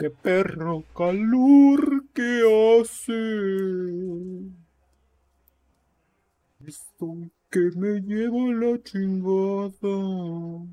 [0.00, 3.12] qué perro calor que hace.
[6.66, 10.64] Estoy que me llevo la chingada.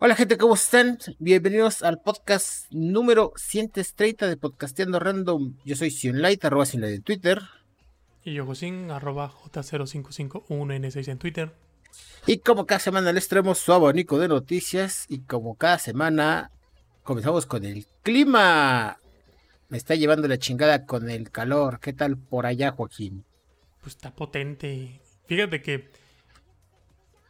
[0.00, 0.98] Hola gente, ¿cómo están?
[1.18, 5.56] Bienvenidos al podcast número 130 de Podcasteando Random.
[5.64, 7.40] Yo soy Sionlight, arroba Sionlight en Twitter.
[8.22, 11.54] Y yo Josin, arroba J0551N6 en Twitter.
[12.26, 16.50] Y como cada semana les traemos su abanico de noticias y como cada semana
[17.10, 18.96] comenzamos con el clima.
[19.68, 21.80] Me está llevando la chingada con el calor.
[21.80, 23.24] ¿Qué tal por allá, Joaquín?
[23.80, 25.00] Pues está potente.
[25.26, 25.90] Fíjate que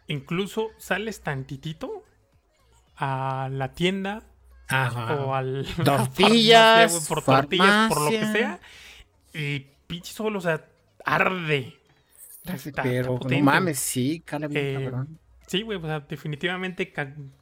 [0.06, 2.04] incluso sales tantitito
[2.98, 4.22] a la tienda
[4.70, 8.60] o al tortillas, por tortillas, por lo que sea,
[9.32, 10.62] y pinche solo, o sea,
[11.06, 11.74] arde.
[12.82, 14.92] Pero no mames, sí, cala bien, eh,
[15.50, 16.92] Sí, güey, o sea, definitivamente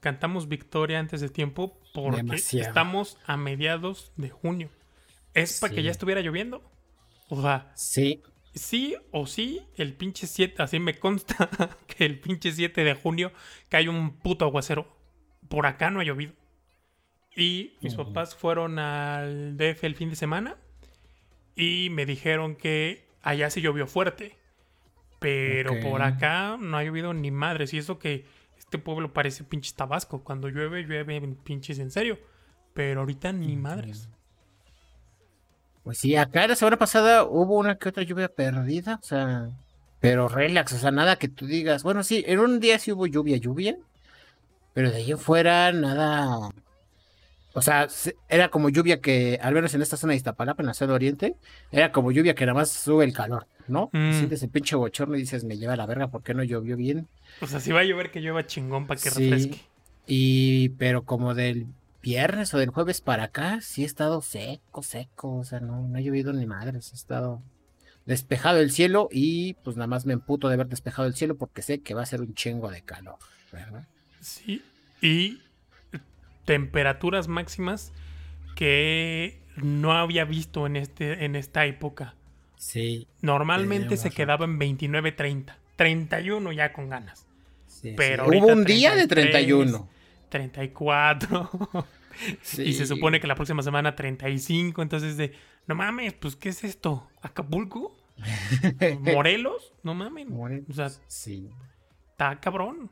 [0.01, 4.71] cantamos victoria antes de tiempo porque estamos a mediados de junio.
[5.34, 6.62] Es para que ya estuviera lloviendo.
[7.28, 8.23] O sea, sí.
[8.55, 11.50] Sí o sí, el pinche 7, así me consta
[11.87, 13.31] que el pinche 7 de junio
[13.69, 14.89] cae un puto aguacero
[15.50, 16.33] por acá no ha llovido.
[17.37, 20.56] Y mis papás fueron al DF el fin de semana
[21.55, 24.39] y me dijeron que allá sí llovió fuerte.
[25.19, 27.74] Pero por acá no ha llovido ni madres.
[27.74, 28.24] Y eso que
[28.58, 30.22] este pueblo parece pinche Tabasco.
[30.22, 32.19] Cuando llueve, llueve pinches en serio.
[32.75, 34.08] Pero ahorita ni madres.
[35.83, 39.00] Pues sí, acá la semana pasada hubo una que otra lluvia perdida.
[39.02, 39.50] O sea,
[40.00, 40.72] pero relax.
[40.75, 41.82] O sea, nada que tú digas.
[41.82, 43.77] Bueno, sí, en un día sí hubo lluvia, lluvia.
[44.75, 46.50] Pero de ahí fuera, nada.
[47.59, 47.89] O sea,
[48.28, 51.34] era como lluvia que, al menos en esta zona de Iztapalapa, en la zona oriente,
[51.73, 53.91] era como lluvia que nada más sube el calor, ¿no?
[53.92, 54.12] Mm.
[54.12, 57.09] Sientes el pinche bochorno y dices, me lleva la verga, ¿por qué no llovió bien?
[57.41, 59.61] O sea, si va a llover, que llueva chingón para que refresque.
[60.06, 61.67] Y, pero como del
[62.00, 65.34] viernes o del jueves para acá, sí ha estado seco, seco.
[65.34, 66.93] O sea, no, no ha llovido ni madres.
[66.93, 67.43] Ha estado
[68.06, 71.61] despejado el cielo y pues nada más me emputo de haber despejado el cielo porque
[71.61, 73.19] sé que va a ser un chingo de calor,
[73.53, 73.87] ¿verdad?
[74.21, 74.62] Sí,
[75.03, 75.41] y
[76.48, 77.92] temperaturas máximas
[78.56, 82.14] que no había visto en, este, en esta época.
[82.56, 83.06] Sí.
[83.20, 85.58] Normalmente se quedaba en 29, 30.
[85.76, 87.26] 31 ya con ganas.
[87.98, 89.88] Pero Hubo un día de 31.
[90.31, 91.50] 34.
[92.58, 94.82] Y se supone que la próxima semana 35.
[94.82, 95.34] Entonces de,
[95.69, 97.06] no mames, pues ¿qué es esto?
[97.22, 97.94] ¿Acapulco?
[99.00, 99.75] ¿Morelos?
[99.84, 100.26] No mames.
[100.69, 101.48] O sea, sí.
[102.10, 102.91] Está cabrón.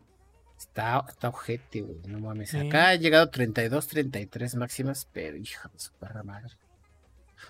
[0.58, 2.54] Está, está ojete, güey, no mames.
[2.54, 6.54] Acá ha llegado 32, 33 máximas, pero hija de su perra madre.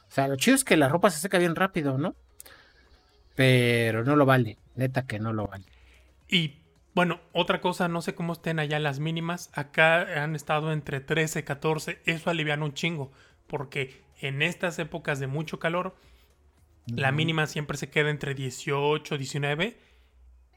[0.09, 2.17] O sea, lo chido es que la ropa se seca bien rápido, ¿no?
[3.35, 5.67] Pero no lo vale, neta que no lo vale.
[6.29, 6.63] Y
[6.97, 9.51] bueno, otra cosa, no sé cómo estén allá las mínimas.
[9.53, 12.01] Acá han estado entre 13, 14.
[12.07, 13.13] Eso alivian un chingo.
[13.47, 15.95] Porque en estas épocas de mucho calor,
[16.87, 19.79] la mínima siempre se queda entre 18, 19.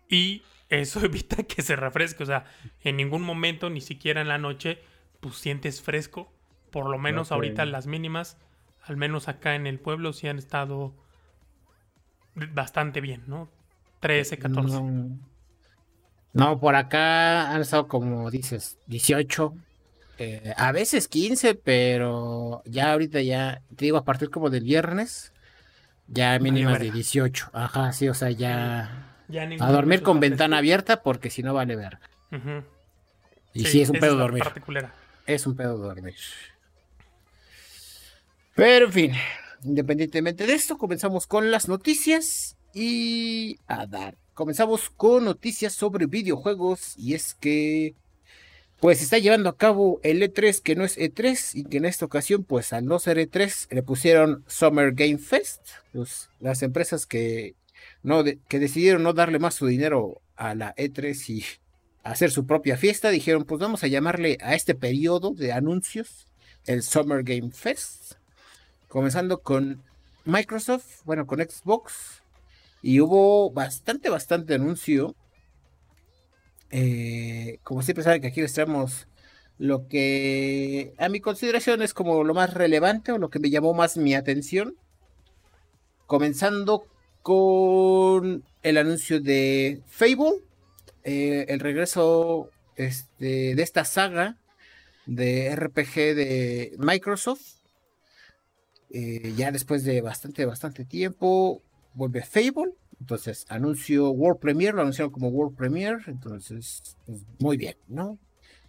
[0.08, 2.24] Y eso evita que se refresque.
[2.24, 2.46] O sea,
[2.84, 4.80] en ningún momento, ni siquiera en la noche,
[5.20, 6.32] pues sientes fresco.
[6.72, 8.38] Por lo menos ahorita las mínimas,
[8.84, 10.94] al menos acá en el pueblo, sí han estado
[12.36, 13.50] bastante bien, ¿no?
[14.02, 14.82] 13, 14.
[16.34, 19.54] No, por acá han estado como dices, 18.
[20.20, 25.34] Eh, a veces 15, pero ya ahorita ya, te digo, a partir como del viernes,
[26.08, 27.50] ya mínimas de 18.
[27.54, 29.09] Ajá, sí, o sea, ya
[29.60, 32.00] a dormir con ventana abierta porque si no vale ver.
[33.54, 34.44] Y sí, es un pedo dormir.
[35.26, 36.16] Es un pedo dormir.
[38.56, 39.12] Pero en fin,
[39.64, 44.16] independientemente de esto, comenzamos con las noticias y a dar.
[44.34, 47.96] Comenzamos con noticias sobre videojuegos y es que
[48.80, 52.06] pues está llevando a cabo el E3 que no es E3 y que en esta
[52.06, 55.62] ocasión pues al no ser E3 le pusieron Summer Game Fest.
[55.92, 57.56] Pues, las empresas que
[58.04, 61.46] no, que decidieron no darle más su dinero a la E3 y
[62.04, 66.28] hacer su propia fiesta, dijeron, pues vamos a llamarle a este periodo de anuncios
[66.66, 68.14] el Summer Game Fest,
[68.88, 69.84] comenzando con
[70.26, 72.24] Microsoft, bueno, con Xbox,
[72.82, 75.16] y hubo bastante, bastante anuncio.
[76.72, 79.08] Eh, como siempre saben que aquí les traemos
[79.58, 83.74] lo que a mi consideración es como lo más relevante o lo que me llamó
[83.74, 84.76] más mi atención.
[86.08, 86.86] Comenzando
[87.30, 90.42] con el anuncio de Fable,
[91.04, 94.40] eh, el regreso este, de esta saga
[95.06, 97.60] de RPG de Microsoft.
[98.90, 101.62] Eh, ya después de bastante, bastante tiempo,
[101.94, 102.74] vuelve Fable.
[103.00, 106.00] Entonces, anuncio World Premiere, lo anunciaron como World Premiere.
[106.08, 108.18] Entonces, pues, muy bien, ¿no?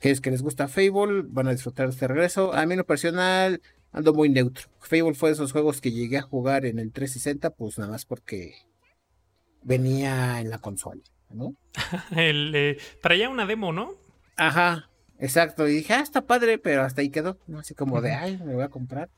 [0.00, 2.52] es que les gusta Fable, van a disfrutar de este regreso.
[2.52, 3.62] A mí lo personal
[3.92, 4.68] ando muy neutro.
[4.80, 8.04] Fable fue de esos juegos que llegué a jugar en el 360, pues nada más
[8.04, 8.54] porque
[9.62, 11.54] venía en la consola, ¿no?
[12.16, 13.94] el, eh, traía una demo, ¿no?
[14.36, 14.88] Ajá,
[15.18, 15.68] exacto.
[15.68, 17.58] Y dije, ah, está padre, pero hasta ahí quedó, ¿no?
[17.58, 19.10] Así como de, ay, me voy a comprar.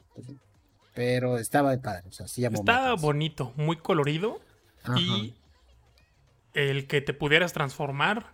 [0.95, 4.41] Pero estaba de padre, o sea, sí Estaba bonito, muy colorido.
[4.97, 5.35] Y
[6.55, 8.33] el que te pudieras transformar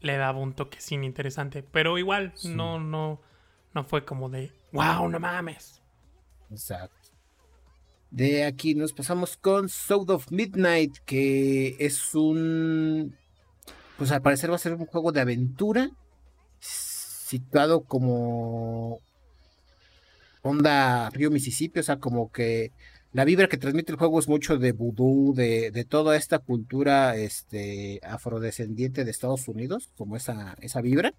[0.00, 1.62] le daba un toque sin interesante.
[1.62, 3.20] Pero igual, no, no,
[3.78, 5.80] no fue como de, wow, no mames.
[6.50, 6.96] Exacto.
[8.10, 13.14] De aquí nos pasamos con Soul of Midnight, que es un.
[13.96, 15.90] Pues al parecer va a ser un juego de aventura.
[16.58, 18.98] Situado como.
[20.42, 22.72] Onda Río Mississippi, o sea, como que
[23.12, 27.16] la vibra que transmite el juego es mucho de vudú, de, de toda esta cultura
[27.16, 31.14] este, afrodescendiente de Estados Unidos, como esa, esa vibra.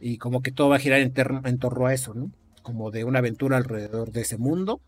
[0.00, 1.12] Y como que todo va a girar en,
[1.58, 2.30] torno a eso, ¿no?
[2.62, 4.80] Como de una aventura alrededor de ese mundo.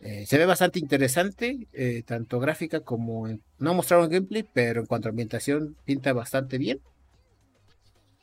[0.00, 4.86] Eh, se ve bastante interesante, eh, tanto gráfica como en, no mostraron gameplay, pero en
[4.86, 6.80] cuanto a ambientación pinta bastante bien.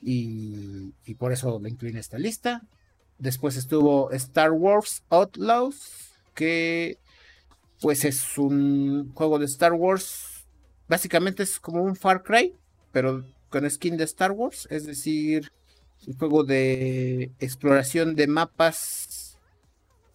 [0.01, 2.63] Y, y, por eso lo incluí en esta lista.
[3.17, 6.97] Después estuvo Star Wars Outlaws, que
[7.81, 10.45] pues es un juego de Star Wars.
[10.87, 12.53] Básicamente es como un Far Cry,
[12.91, 14.67] pero con skin de Star Wars.
[14.69, 15.51] Es decir,
[16.07, 19.37] un juego de exploración de mapas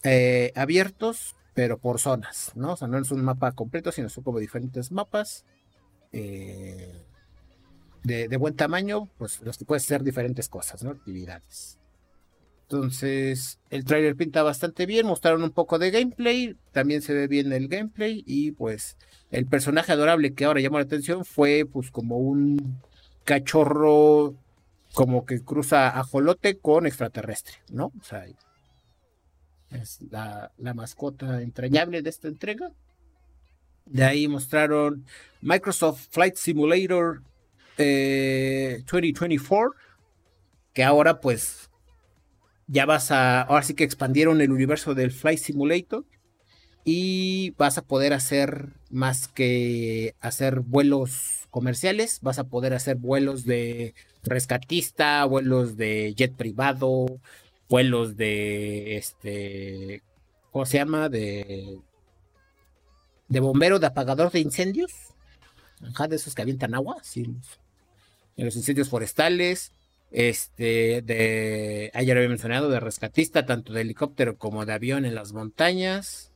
[0.03, 2.73] eh, abiertos pero por zonas, ¿no?
[2.73, 5.45] O sea, no es un mapa completo, sino son como diferentes mapas
[6.13, 6.93] eh,
[8.03, 10.91] de, buen tamaño, pues los que pueden ser diferentes cosas, ¿no?
[10.91, 11.79] Actividades.
[12.63, 17.53] Entonces, el trailer pinta bastante bien, mostraron un poco de gameplay, también se ve bien
[17.53, 18.97] el gameplay y pues
[19.31, 22.81] el personaje adorable que ahora llamó la atención fue pues como un
[23.25, 24.35] cachorro
[24.95, 27.87] como que cruza ajolote con extraterrestre, ¿no?
[28.01, 28.25] O sea,
[29.71, 32.71] es la, mascota entrañable de esta entrega.
[33.87, 35.05] De ahí mostraron
[35.43, 37.23] Microsoft Flight Simulator
[37.77, 39.77] 2024, eh,
[40.73, 41.71] que ahora pues
[42.67, 46.05] ya vas a, ahora sí que expandieron el universo del Flight Simulator
[46.85, 53.45] y vas a poder hacer más que hacer vuelos comerciales, vas a poder hacer vuelos
[53.45, 53.95] de
[54.25, 57.07] rescatista, vuelos de jet privado,
[57.69, 60.03] vuelos de este
[60.51, 61.09] ¿cómo se llama?
[61.09, 61.79] de
[63.29, 64.93] de bombero de apagador de incendios.
[65.83, 67.27] Ajá, de esos que avientan agua, sí,
[68.37, 69.73] en los incendios forestales,
[70.11, 75.33] este de ayer había mencionado de rescatista tanto de helicóptero como de avión en las
[75.33, 76.34] montañas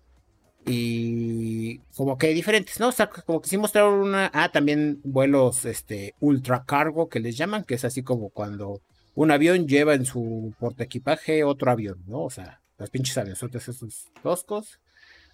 [0.66, 2.88] y como que diferentes, ¿no?
[2.88, 7.36] O sea, como que sí mostraron una ah también vuelos este ultra cargo que les
[7.36, 8.82] llaman, que es así como cuando
[9.14, 12.22] un avión lleva en su equipaje otro avión, ¿no?
[12.22, 14.78] O sea, los pinches avionzotes esos toscos.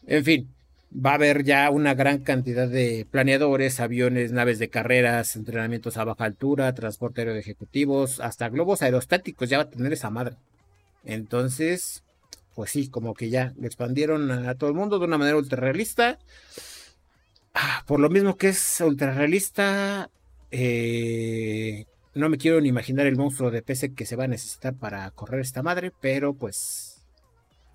[0.06, 0.55] En fin,
[0.94, 6.05] va a haber ya una gran cantidad de planeadores, aviones, naves de carreras, entrenamientos a
[6.05, 10.37] baja altura, transporte aéreo de ejecutivos, hasta globos aerostáticos, ya va a tener esa madre.
[11.05, 12.05] Entonces,
[12.55, 15.61] pues sí, como que ya le expandieron a todo el mundo de una manera ultra
[15.61, 16.19] realista.
[17.55, 20.11] Ah, por lo mismo que es ultra realista,
[20.51, 24.75] eh, no me quiero ni imaginar el monstruo de PC que se va a necesitar
[24.75, 27.03] para correr esta madre, pero pues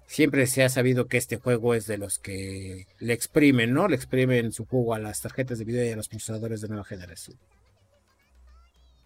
[0.08, 3.88] siempre se ha sabido que este juego es de los que le exprimen, ¿no?
[3.88, 6.83] Le exprimen su juego a las tarjetas de video y a los procesadores de nueva
[6.83, 7.38] generación.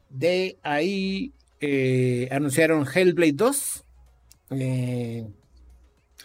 [0.10, 3.84] De ahí eh, anunciaron Hellblade 2.
[4.52, 5.28] Eh,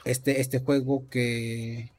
[0.05, 1.93] este, este juego que...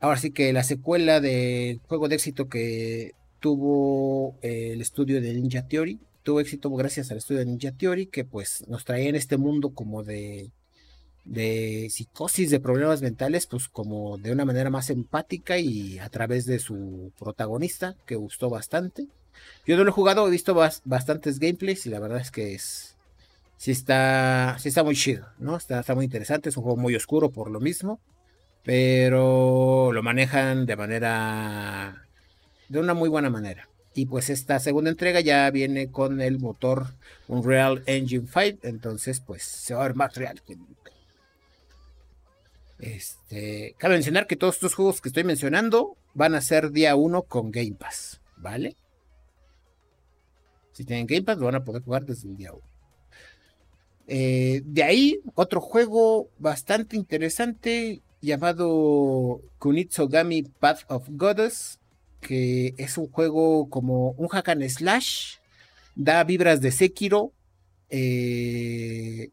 [0.00, 5.34] Ahora sí que la secuela del juego de éxito que tuvo eh, el estudio de
[5.34, 9.16] Ninja Theory, tuvo éxito gracias al estudio de Ninja Theory, que pues nos traía en
[9.16, 10.52] este mundo como de,
[11.24, 16.46] de psicosis, de problemas mentales, pues como de una manera más empática y a través
[16.46, 19.08] de su protagonista, que gustó bastante.
[19.66, 22.87] Yo no lo he jugado, he visto bastantes gameplays y la verdad es que es...
[23.58, 25.56] Sí está, sí está muy chido, ¿no?
[25.56, 28.00] Está, muy interesante, es un juego muy oscuro por lo mismo,
[28.62, 32.06] pero lo manejan de manera
[32.68, 33.68] de una muy buena manera.
[33.94, 36.86] Y pues esta segunda entrega ya viene con el motor
[37.26, 40.92] Unreal Engine 5, entonces pues se va a ver más real que nunca.
[42.78, 47.22] Este, cabe mencionar que todos estos juegos que estoy mencionando van a ser día 1
[47.22, 48.76] con Game Pass, ¿vale?
[50.70, 52.77] Si tienen Game Pass lo van a poder jugar desde el día 1.
[54.08, 61.78] Eh, de ahí, otro juego bastante interesante llamado Kunitsogami Path of Goddess
[62.20, 65.36] que es un juego como un hack and slash
[65.94, 67.32] da vibras de Sekiro.
[67.90, 69.30] Eh,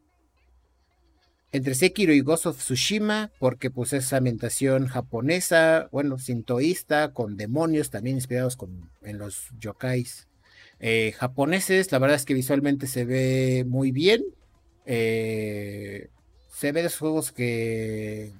[1.52, 7.90] entre Sekiro y Ghost of Tsushima, porque pues es ambientación japonesa, bueno, sintoísta, con demonios
[7.90, 10.28] también inspirados con, en los yokais
[10.80, 11.92] eh, japoneses.
[11.92, 14.24] La verdad es que visualmente se ve muy bien.
[14.86, 16.08] Eh,
[16.48, 18.32] se ve de esos juegos que,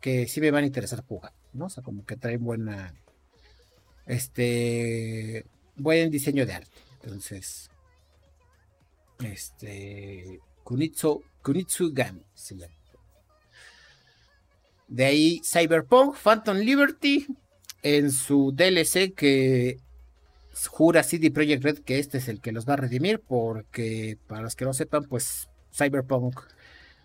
[0.00, 1.66] que sí me van a interesar jugar, ¿no?
[1.66, 2.94] O sea, como que traen buena,
[4.06, 6.70] este, buen diseño de arte.
[7.02, 7.70] Entonces,
[9.24, 12.74] este, Kunitsu, Kunitsu Gami se llama.
[14.86, 17.26] De ahí Cyberpunk Phantom Liberty
[17.82, 19.78] en su DLC que
[20.68, 24.42] jura CD Projekt Red que este es el que los va a redimir porque para
[24.42, 26.40] los que no sepan pues Cyberpunk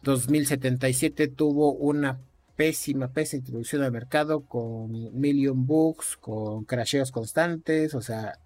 [0.03, 2.19] 2077 tuvo una
[2.55, 8.37] pésima, pésima introducción al mercado con million bugs, con crasheos constantes, o sea,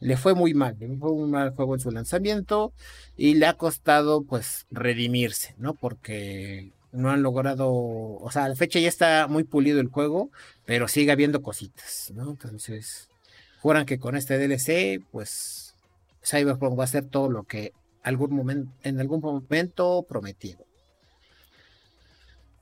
[0.00, 2.72] le fue muy mal, le fue un mal juego en su lanzamiento
[3.16, 5.74] y le ha costado pues redimirse, ¿no?
[5.74, 10.30] Porque no han logrado, o sea, a la fecha ya está muy pulido el juego,
[10.64, 12.30] pero sigue habiendo cositas, ¿no?
[12.30, 13.08] Entonces,
[13.66, 15.74] juran que con este DLC, pues
[16.24, 17.72] Cyberpunk va a ser todo lo que
[18.04, 20.64] algún momento, en algún momento prometieron.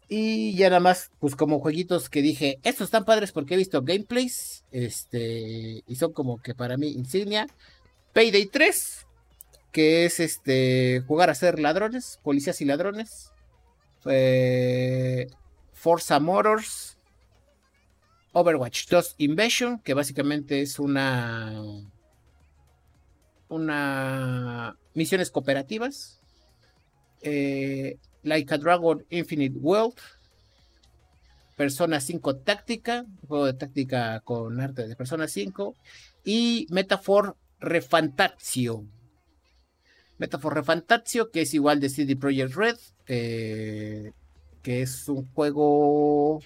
[0.08, 3.82] Y ya nada más, pues como jueguitos que dije, estos están padres porque he visto
[3.82, 7.48] gameplays, este, y son como que para mí insignia.
[8.14, 9.06] Payday 3,
[9.72, 13.30] que es este, jugar a ser ladrones, policías y ladrones.
[15.74, 16.93] Forza Motors,
[18.34, 21.54] Overwatch 2 Invasion, que básicamente es una,
[23.48, 26.20] una misiones cooperativas.
[27.22, 29.96] Eh, Like a Dragon Infinite World,
[31.56, 35.76] Persona 5 Táctica, juego de táctica con arte de Persona 5,
[36.24, 38.84] y Metaphor Refantazio.
[40.18, 42.76] Metaphor Refantazio, que es igual de CD Projekt Red,
[43.06, 44.12] eh,
[44.62, 46.40] que es un juego,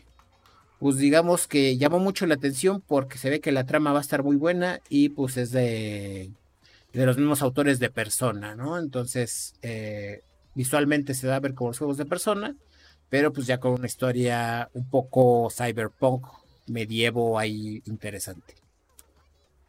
[0.78, 4.02] pues digamos que llamó mucho la atención porque se ve que la trama va a
[4.02, 6.30] estar muy buena y pues es de,
[6.92, 8.78] de los mismos autores de Persona, ¿no?
[8.78, 10.22] Entonces, eh,
[10.58, 12.56] Visualmente se va a ver como los juegos de persona,
[13.08, 16.26] pero pues ya con una historia un poco cyberpunk,
[16.66, 18.56] medievo ahí interesante.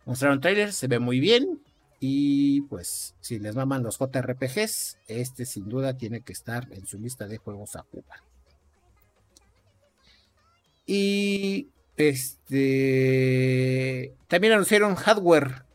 [0.07, 1.61] Mostraron trailers, se ve muy bien.
[1.99, 6.97] Y pues, si les maman los JRPGs, este sin duda tiene que estar en su
[6.97, 8.21] lista de juegos a jugar.
[10.91, 12.65] Y este
[14.27, 15.65] también anunciaron hardware.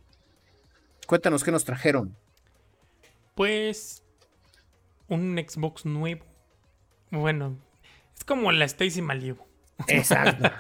[1.07, 2.17] Cuéntanos qué nos trajeron.
[3.37, 4.03] Pues
[5.07, 6.25] un Xbox nuevo.
[7.13, 7.57] Bueno,
[8.17, 9.45] es como la Stacy Malibu.
[9.87, 10.51] Exacto.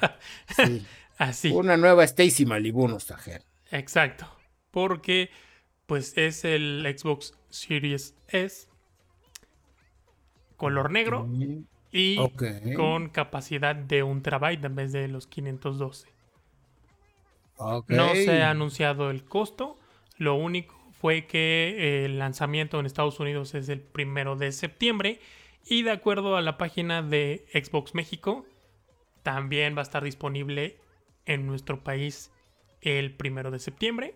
[1.18, 1.50] Así.
[1.50, 3.44] Una nueva Stacy Malibu nos trajeron.
[3.73, 4.28] Exacto.
[4.70, 5.30] Porque,
[5.87, 8.68] pues, es el Xbox Series S.
[10.56, 11.28] Color negro.
[11.97, 12.19] Y
[12.75, 16.09] con capacidad de un terabyte en vez de los 512.
[17.87, 19.79] No se ha anunciado el costo.
[20.19, 25.21] Lo único fue que el lanzamiento en Estados Unidos es el primero de septiembre
[25.67, 28.45] y de acuerdo a la página de Xbox México,
[29.23, 30.77] también va a estar disponible
[31.27, 32.33] en nuestro país
[32.81, 34.15] el primero de septiembre,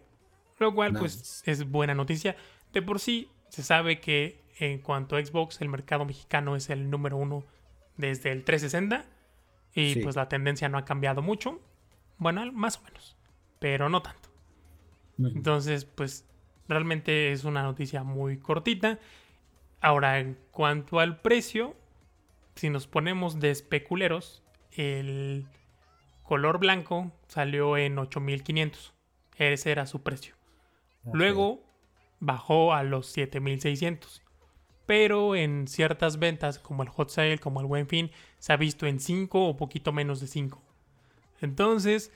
[0.59, 2.37] lo cual pues es buena noticia.
[2.73, 6.91] De por sí se sabe que en cuanto a Xbox el mercado mexicano es el
[6.91, 7.45] número uno
[7.99, 9.05] desde el 360
[9.75, 11.61] y pues la tendencia no ha cambiado mucho,
[12.17, 13.17] bueno, más o menos,
[13.59, 14.31] pero no tanto.
[15.19, 16.25] Entonces pues
[16.69, 18.99] Realmente es una noticia muy cortita.
[19.81, 21.75] Ahora, en cuanto al precio,
[22.55, 25.47] si nos ponemos de especuleros, el
[26.23, 28.93] color blanco salió en 8500.
[29.37, 30.35] Ese era su precio.
[31.13, 31.65] Luego
[32.21, 34.23] bajó a los 7600.
[34.89, 38.87] Pero en ciertas ventas, como el Hot Sale, como el Buen Fin, se ha visto
[38.87, 40.63] en 5 o poquito menos de 5.
[41.43, 42.11] Entonces,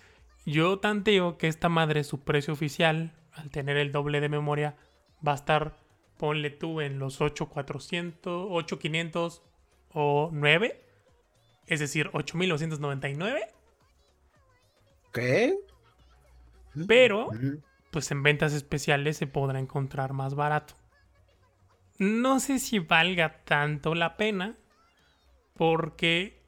[0.46, 4.74] yo tanteo que esta madre, su precio oficial, al tener el doble de memoria,
[5.26, 5.76] va a estar,
[6.16, 9.42] ponle tú, en los 8400, 8500
[9.92, 10.82] o 9.
[11.66, 13.48] Es decir, 8999.
[15.12, 15.58] ¿Qué?
[16.88, 17.28] Pero,
[17.90, 20.72] pues en ventas especiales se podrá encontrar más barato.
[21.98, 24.56] No sé si valga tanto la pena,
[25.54, 26.42] porque,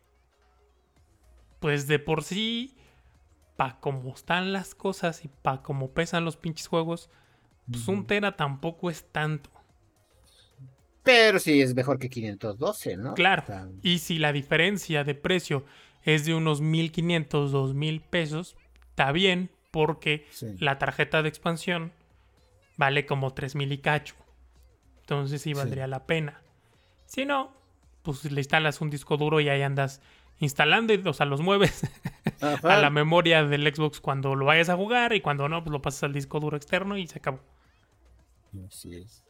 [1.61, 2.77] pues de por sí,
[3.57, 7.11] para cómo están las cosas y para cómo pesan los pinches juegos,
[7.71, 9.51] pues un tera tampoco es tanto.
[11.03, 13.15] Pero sí es mejor que 512, ¿no?
[13.15, 13.45] Claro.
[13.83, 15.65] Y si la diferencia de precio
[16.03, 18.57] es de unos 1500, 2000 pesos,
[18.91, 20.27] está bien, porque
[20.59, 21.93] la tarjeta de expansión
[22.77, 24.15] vale como 3 mil y cacho.
[25.05, 26.41] Entonces sí valdría la pena.
[27.05, 27.53] Si no,
[28.03, 30.01] pues le instalas un disco duro y ahí andas
[30.39, 31.83] instalando, y, o sea, los mueves
[32.41, 35.83] a la memoria del Xbox cuando lo vayas a jugar y cuando no, pues lo
[35.83, 37.41] pasas al disco duro externo y se acabó.
[38.67, 39.23] Así es.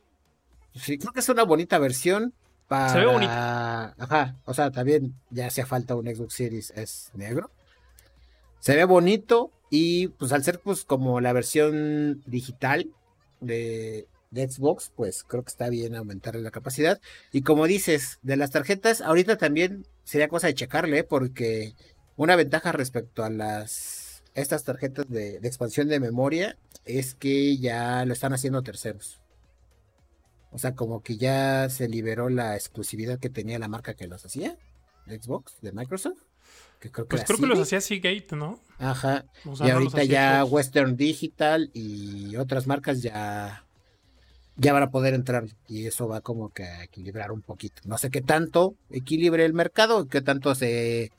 [0.75, 2.33] Sí, creo que es una bonita versión.
[2.69, 2.91] Para...
[2.91, 3.95] Se ve bonita.
[3.99, 7.51] Ajá, o sea, también ya hacía falta un Xbox Series S negro.
[8.61, 12.91] Se ve bonito y pues al ser pues como la versión digital
[13.41, 17.01] de, de Xbox, pues creo que está bien aumentarle la capacidad.
[17.33, 21.75] Y como dices, de las tarjetas, ahorita también sería cosa de checarle, porque
[22.17, 28.05] una ventaja respecto a las estas tarjetas de, de, expansión de memoria es que ya
[28.05, 29.21] lo están haciendo terceros.
[30.51, 34.25] O sea, como que ya se liberó la exclusividad que tenía la marca que los
[34.25, 34.57] hacía,
[35.07, 36.19] Xbox, de Microsoft.
[36.81, 38.61] Que creo que pues creo que los hacía Seagate, ¿no?
[38.79, 39.25] Ajá.
[39.45, 43.64] y ahorita ya Western Digital y otras marcas ya
[44.57, 47.83] ya van a poder entrar y eso va como que a equilibrar un poquito.
[47.85, 51.13] No sé qué tanto equilibre el mercado, qué tanto se,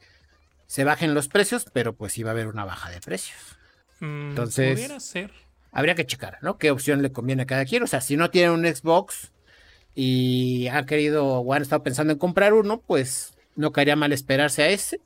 [0.68, 3.38] se bajen los precios, pero pues sí va a haber una baja de precios.
[4.00, 5.32] Mm, Entonces, ser.
[5.72, 6.58] habría que checar, ¿no?
[6.58, 7.84] ¿Qué opción le conviene a cada quien?
[7.84, 9.32] O sea, si no tiene un Xbox
[9.96, 14.64] y ha querido o han estado pensando en comprar uno, pues no caería mal esperarse
[14.64, 15.00] a ese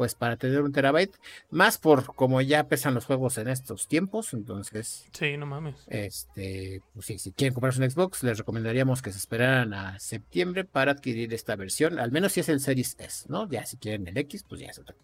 [0.00, 1.14] pues para tener un terabyte,
[1.50, 5.04] más por como ya pesan los juegos en estos tiempos, entonces...
[5.12, 5.74] Sí, no mames.
[5.88, 10.64] Este, pues sí, si quieren comprarse un Xbox, les recomendaríamos que se esperaran a septiembre
[10.64, 13.46] para adquirir esta versión, al menos si es el Series S, ¿no?
[13.50, 14.96] Ya si quieren el X, pues ya es otra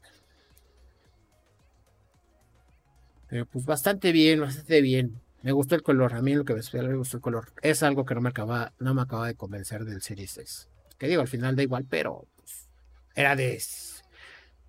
[3.29, 5.21] Pero pues bastante bien, bastante bien.
[5.43, 7.53] Me gustó el color, a mí lo que me, me gustó el color.
[7.61, 10.69] Es algo que no me acaba, no me acaba de convencer del Series S.
[10.97, 12.71] Que digo, al final da igual, pero pues,
[13.15, 13.57] era de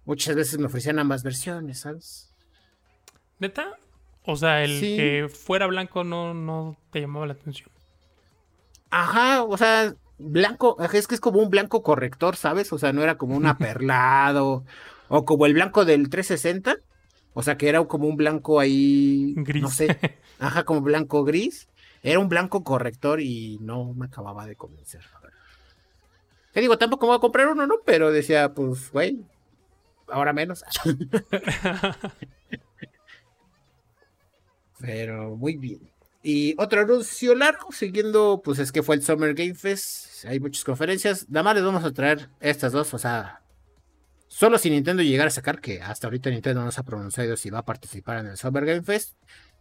[0.08, 2.34] muchas veces me ofrecían ambas versiones, ¿sabes?
[3.40, 3.78] ¿Neta?
[4.26, 7.70] O sea, el que fuera blanco no, no te llamaba la atención.
[8.90, 12.72] Ajá, o sea, blanco, es que es como un blanco corrector, ¿sabes?
[12.74, 14.64] O sea, no era como un aperlado
[15.10, 16.78] o como el blanco del 360.
[17.34, 19.62] O sea, que era como un blanco ahí, gris.
[19.62, 20.00] no sé,
[20.40, 21.68] ajá, como blanco gris.
[22.02, 25.02] Era un blanco corrector y no me acababa de convencer.
[26.54, 27.76] Te digo, tampoco me voy a comprar uno, ¿no?
[27.86, 29.20] Pero decía, pues, güey,
[30.10, 30.64] ahora menos.
[34.80, 35.92] Pero muy bien.
[36.24, 40.26] Y otro anuncio largo, siguiendo, pues es que fue el Summer Game Fest.
[40.26, 41.30] Hay muchas conferencias.
[41.30, 43.42] Nada más les vamos a traer estas dos, o sea,
[44.28, 47.50] solo si Nintendo llegara a sacar, que hasta ahorita Nintendo no se ha pronunciado si
[47.50, 49.16] va a participar en el Summer Game Fest.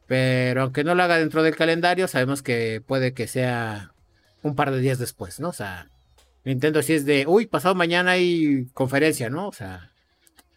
[0.06, 3.92] Pero aunque no lo haga dentro del calendario, sabemos que puede que sea
[4.42, 5.48] un par de días después, ¿no?
[5.48, 5.90] O sea,
[6.44, 9.48] Nintendo sí es de, uy, pasado mañana hay conferencia, ¿no?
[9.48, 9.92] O sea,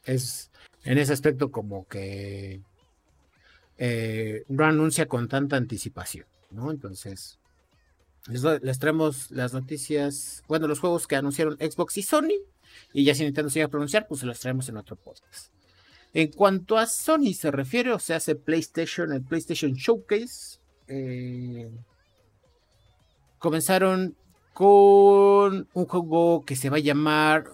[0.06, 0.52] es
[0.84, 2.62] en ese aspecto como que
[3.78, 6.72] eh, no anuncia con tanta anticipación, ¿no?
[6.72, 7.40] Entonces,
[8.28, 12.36] les, traemos las noticias, bueno, los juegos que anunciaron Xbox y Sony,
[12.94, 15.54] y ya si Nintendo se a pronunciar, pues se los traemos en otro podcast.
[16.14, 21.70] En cuanto a Sony se refiere, o sea, hace PlayStation, el PlayStation Showcase, eh,
[23.38, 24.16] comenzaron
[24.54, 27.46] con un juego que se va a llamar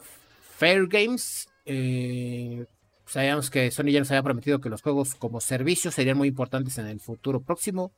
[0.58, 2.66] Fair Games eh,
[3.06, 6.78] sabíamos que Sony ya nos había prometido que los juegos como servicio serían muy importantes
[6.78, 7.92] en el futuro próximo.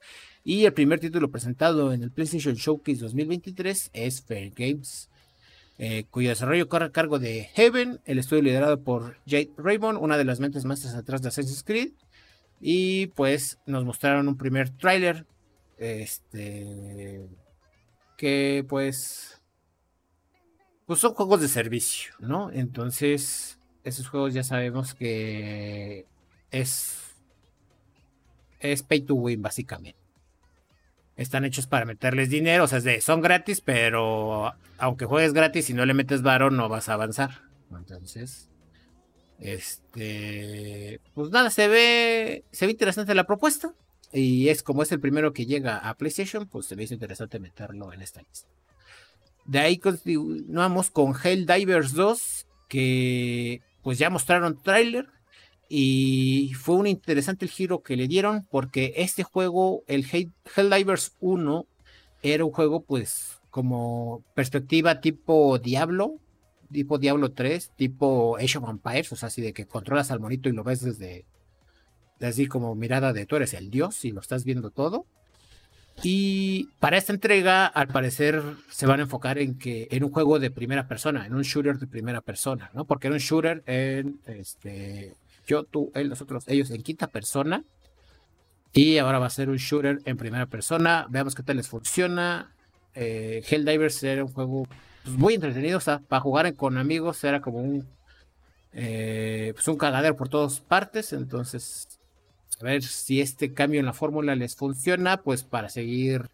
[0.43, 5.09] Y el primer título presentado en el PlayStation Showcase 2023 es Fair Games,
[5.77, 10.17] eh, cuyo desarrollo corre a cargo de Heaven, el estudio liderado por Jade Raymond, una
[10.17, 11.91] de las mentes maestras atrás de Assassin's Creed.
[12.59, 15.25] Y pues nos mostraron un primer tráiler.
[15.77, 17.27] Este.
[18.17, 19.39] Que pues.
[20.87, 22.49] Pues son juegos de servicio, ¿no?
[22.49, 23.56] Entonces
[23.87, 26.05] esos juegos ya sabemos que
[26.51, 26.97] es,
[28.59, 29.97] es pay to win, básicamente.
[31.15, 35.85] Están hechos para meterles dinero, o sea, son gratis, pero aunque juegues gratis y no
[35.85, 37.41] le metes varo, no vas a avanzar.
[37.71, 38.49] Entonces,
[39.39, 43.73] este, pues nada, se ve, se ve interesante la propuesta.
[44.13, 47.39] Y es como es el primero que llega a PlayStation, pues se me hizo interesante
[47.39, 48.47] meterlo en esta lista.
[49.45, 55.07] De ahí continuamos con Helldivers 2, que pues ya mostraron tráiler
[55.69, 60.05] y fue un interesante el giro que le dieron porque este juego, el
[60.53, 61.65] Helldivers 1,
[62.21, 66.19] era un juego pues como perspectiva tipo Diablo,
[66.69, 70.49] tipo Diablo 3, tipo Age of Empires, o sea, así de que controlas al monito
[70.49, 71.25] y lo ves desde,
[72.19, 75.05] así como mirada de tú eres el dios y lo estás viendo todo.
[76.03, 80.39] Y para esta entrega, al parecer, se van a enfocar en que en un juego
[80.39, 82.85] de primera persona, en un shooter de primera persona, ¿no?
[82.85, 85.15] Porque era un shooter en este
[85.47, 87.63] yo, tú, él, nosotros, ellos en quinta persona.
[88.73, 91.07] Y ahora va a ser un shooter en primera persona.
[91.09, 92.53] Veamos qué tal les funciona.
[92.93, 94.67] Eh, Helldivers era un juego
[95.03, 95.77] pues, muy entretenido.
[95.77, 97.87] O sea, para jugar con amigos era como un,
[98.73, 101.13] eh, pues un cagadero por todas partes.
[101.13, 101.96] Entonces,
[102.59, 105.21] a ver si este cambio en la fórmula les funciona.
[105.21, 106.29] Pues para seguir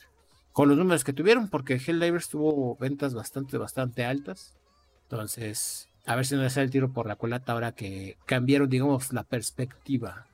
[0.51, 1.49] con los números que tuvieron.
[1.49, 4.53] Porque Helldivers tuvo ventas bastante, bastante altas.
[5.03, 8.69] Entonces, a ver si no les sale el tiro por la culata ahora que cambiaron,
[8.69, 10.27] digamos, la perspectiva.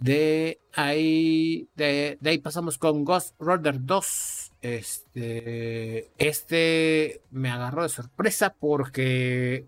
[0.00, 4.52] De ahí, de, ahí pasamos con Ghost Runner 2.
[4.60, 9.66] Este, este me agarró de sorpresa porque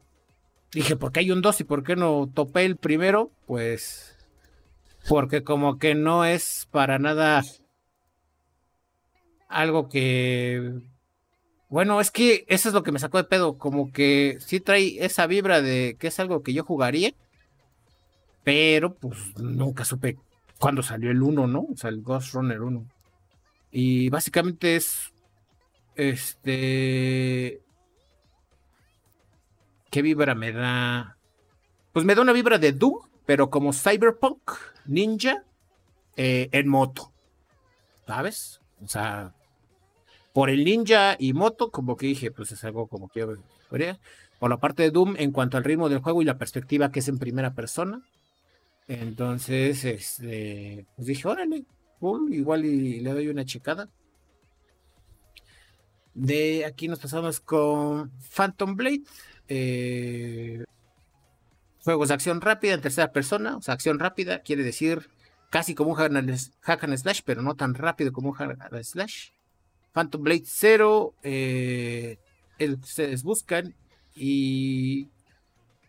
[0.72, 3.30] dije, ¿por qué hay un 2 y por qué no topé el primero?
[3.46, 4.16] Pues
[5.08, 7.42] porque como que no es para nada
[9.48, 10.72] algo que...
[11.70, 15.04] Bueno, es que eso es lo que me sacó de pedo, como que sí trae
[15.04, 17.12] esa vibra de que es algo que yo jugaría,
[18.42, 20.16] pero pues nunca supe
[20.58, 21.66] cuándo salió el 1, ¿no?
[21.72, 22.86] O sea, el Ghost Runner 1.
[23.70, 25.12] Y básicamente es.
[25.94, 27.60] Este.
[29.90, 31.18] ¿Qué vibra me da?
[31.92, 34.52] Pues me da una vibra de Doom, pero como Cyberpunk
[34.88, 35.44] Ninja
[36.16, 37.12] eh, en moto.
[38.06, 38.60] ¿Sabes?
[38.82, 39.34] O sea,
[40.32, 43.26] por el ninja y moto, como que dije, pues es algo como que
[44.38, 47.00] Por la parte de Doom, en cuanto al ritmo del juego y la perspectiva que
[47.00, 48.02] es en primera persona.
[48.88, 51.64] Entonces, este, pues dije, órale,
[52.30, 53.88] igual y le doy una checada.
[56.14, 59.02] De aquí nos pasamos con Phantom Blade.
[59.48, 60.64] Eh,
[61.88, 63.56] juegos de acción rápida en tercera persona.
[63.56, 65.08] O sea, acción rápida quiere decir
[65.48, 69.30] casi como un hack and slash, pero no tan rápido como un hack and slash.
[69.92, 71.14] Phantom Blade 0.
[71.22, 72.18] Eh,
[72.60, 73.74] ustedes buscan.
[74.14, 75.08] Y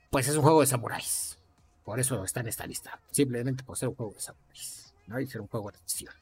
[0.09, 1.37] pues es un juego de samuráis.
[1.83, 3.01] Por eso está en esta lista.
[3.11, 4.93] Simplemente por ser un juego de samuráis.
[5.07, 5.19] ¿no?
[5.19, 6.13] Y ser un juego de acción.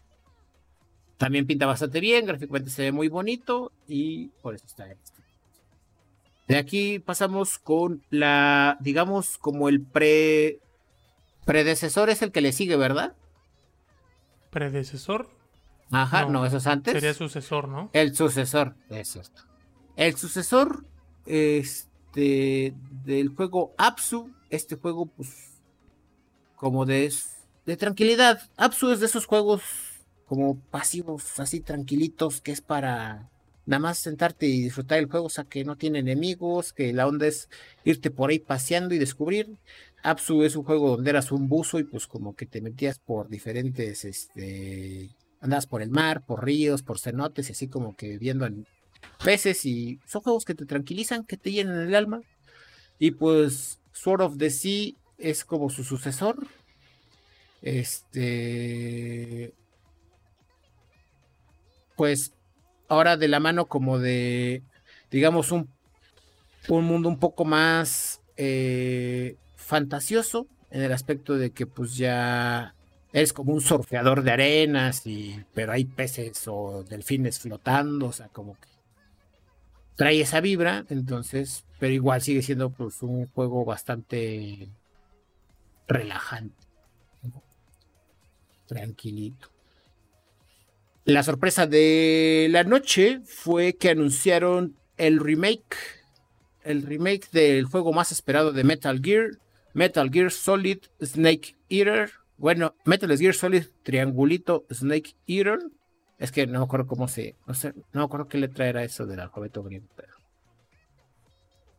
[1.19, 5.16] También pinta bastante bien, gráficamente se ve muy bonito y por eso está en esta.
[6.47, 10.59] De aquí pasamos con la, digamos, como el pre
[11.45, 13.15] predecesor es el que le sigue, ¿verdad?
[14.49, 15.29] ¿Predecesor?
[15.91, 16.93] Ajá, no, eso es antes.
[16.93, 17.89] Sería sucesor, ¿no?
[17.93, 19.43] El sucesor, es cierto.
[19.95, 20.85] El sucesor
[21.25, 22.73] este,
[23.05, 25.61] del juego Apsu, este juego, pues,
[26.55, 27.11] como de,
[27.65, 28.41] de tranquilidad.
[28.57, 29.61] Apsu es de esos juegos
[30.25, 33.29] como pasivos, así tranquilitos, que es para
[33.67, 37.05] nada más sentarte y disfrutar el juego, o sea, que no tiene enemigos, que la
[37.05, 37.49] onda es
[37.83, 39.57] irte por ahí paseando y descubrir.
[40.03, 43.29] Apsu es un juego donde eras un buzo y pues como que te metías por
[43.29, 45.09] diferentes, este,
[45.41, 48.47] andabas por el mar, por ríos, por cenotes y así como que viendo
[49.23, 52.21] peces y son juegos que te tranquilizan, que te llenan el alma.
[52.99, 56.47] Y pues Sword of the Sea es como su sucesor.
[57.61, 59.53] Este.
[61.95, 62.31] Pues
[62.87, 64.63] ahora de la mano como de,
[65.11, 65.69] digamos, un,
[66.69, 72.75] un mundo un poco más eh, fantasioso en el aspecto de que pues ya
[73.13, 78.27] es como un surfeador de arenas y pero hay peces o delfines flotando, o sea,
[78.27, 78.67] como que
[79.95, 84.69] trae esa vibra, entonces, pero igual sigue siendo pues un juego bastante
[85.87, 86.55] relajante.
[88.67, 89.49] Tranquilito.
[91.07, 95.77] La sorpresa de la noche fue que anunciaron el remake,
[96.65, 99.29] el remake del juego más esperado de Metal Gear,
[99.73, 102.11] Metal Gear Solid Snake Eater.
[102.37, 105.59] Bueno, Metal Gear Solid Triangulito Snake Eater.
[106.19, 107.35] Es que no me acuerdo cómo se.
[107.45, 109.87] No sé, no me acuerdo qué letra era eso del alfabeto griego.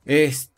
[0.07, 0.49] Este.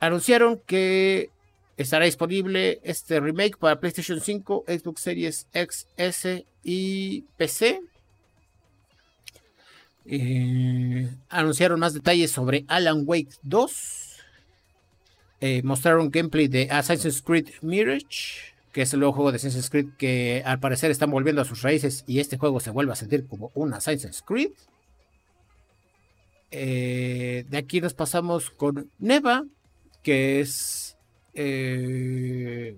[0.00, 1.28] Anunciaron que
[1.76, 7.80] Estará disponible este remake para PlayStation 5, Xbox Series X, S y PC.
[10.04, 14.12] Eh, anunciaron más detalles sobre Alan Wake 2.
[15.40, 19.88] Eh, mostraron gameplay de Assassin's Creed Mirage, que es el nuevo juego de Assassin's Creed
[19.98, 23.26] que al parecer están volviendo a sus raíces y este juego se vuelve a sentir
[23.26, 24.52] como un Assassin's Creed.
[26.50, 29.44] Eh, de aquí nos pasamos con Neva,
[30.02, 30.91] que es
[31.34, 32.76] eh,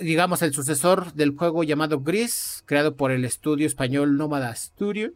[0.00, 5.12] digamos, el sucesor del juego llamado Gris, creado por el estudio español Nómada Studio.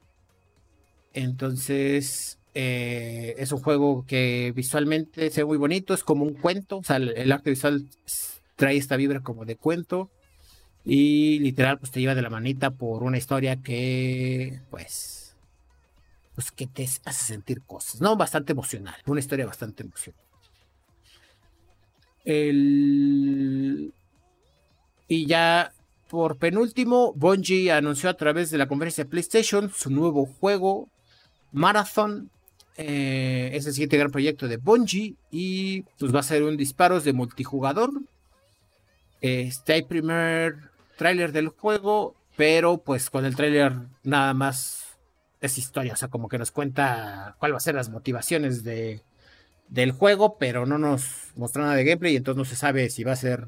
[1.13, 6.79] Entonces, eh, es un juego que visualmente se ve muy bonito, es como un cuento,
[6.79, 7.87] o sea, el, arte visual
[8.57, 10.11] trae esta vibra como de cuento
[10.85, 15.24] y literal pues te lleva de la manita por una historia que pues
[16.35, 18.17] pues que te hace sentir cosas, ¿no?
[18.17, 20.21] Bastante emocional, una historia bastante emocional.
[22.25, 23.93] El...
[25.07, 25.73] Y ya
[26.09, 30.89] por penúltimo, Bungie anunció a través de la conferencia de PlayStation su nuevo juego,
[31.53, 32.31] Marathon.
[32.77, 37.05] Eh, es el siguiente gran proyecto de Bungie y pues va a ser un disparos
[37.05, 37.91] de multijugador.
[39.21, 44.84] Este hay primer tráiler del juego, pero pues con el tráiler nada más
[45.45, 49.03] es historia, o sea, como que nos cuenta cuál va a ser las motivaciones de,
[49.69, 53.05] del juego, pero no nos mostró nada de gameplay y entonces no se sabe si
[53.05, 53.47] va a ser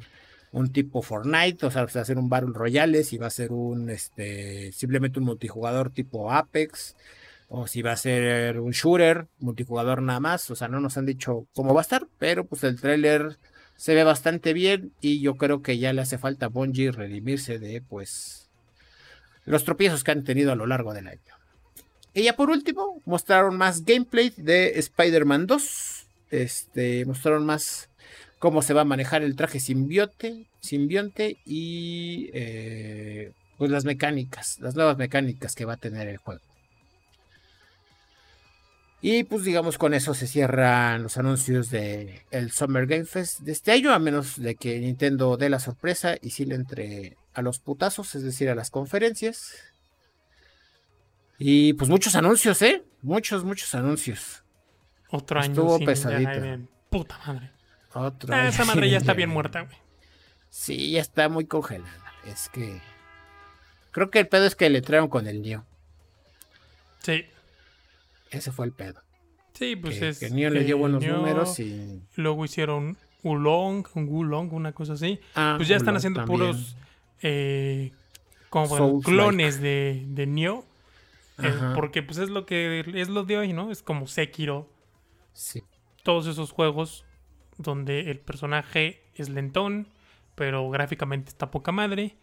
[0.53, 3.31] un tipo Fortnite, o sea, si va a ser un Battle Royale, si va a
[3.31, 6.97] ser un este simplemente un multijugador tipo Apex
[7.49, 11.07] o si va a ser un shooter multijugador nada más, o sea, no nos han
[11.07, 13.39] dicho cómo va a estar, pero pues el tráiler
[13.77, 17.59] se ve bastante bien y yo creo que ya le hace falta a Bungie redimirse
[17.59, 18.51] de pues
[19.45, 21.36] los tropiezos que han tenido a lo largo del año.
[22.17, 26.07] Y ya por último, mostraron más gameplay de Spider-Man 2.
[26.31, 27.91] Este, mostraron más
[28.39, 34.75] cómo se va a manejar el traje simbionte, simbionte y eh, pues las mecánicas, las
[34.75, 36.41] nuevas mecánicas que va a tener el juego.
[39.03, 43.53] Y pues digamos con eso se cierran los anuncios de el Summer Game Fest de
[43.53, 47.43] este año, a menos de que Nintendo dé la sorpresa y si le entre a
[47.43, 49.76] los putazos, es decir, a las conferencias.
[51.39, 52.83] Y pues muchos anuncios, ¿eh?
[53.03, 54.43] Muchos, muchos anuncios.
[55.11, 56.31] Otro año Estuvo sin pesadito.
[56.31, 56.59] ganar,
[56.91, 57.51] Puta madre.
[57.95, 59.77] Otro Ah, esa madre ya está bien muerta, güey.
[60.51, 62.13] Sí, ya está muy congelada.
[62.27, 62.81] Es que.
[63.91, 65.65] Creo que el pedo es que le trajeron con el Neo.
[67.03, 67.25] Sí.
[68.31, 69.03] Ese fue el pedo.
[69.55, 70.19] Sí, pues que, es.
[70.19, 72.03] que Neo le dio buenos Neo, números y.
[72.17, 75.19] Luego hicieron Ulong, un Wulong, una cosa así.
[75.35, 76.39] Ah, Pues ya están haciendo también.
[76.41, 76.77] puros.
[77.23, 77.93] Eh,
[78.51, 80.65] como clones de, de Neo.
[81.75, 83.71] Porque pues es lo que es lo de hoy, ¿no?
[83.71, 84.71] Es como Sekiro.
[85.33, 85.63] Sí.
[86.03, 87.05] Todos esos juegos
[87.59, 89.89] donde el personaje es lentón,
[90.35, 92.17] pero gráficamente está poca madre.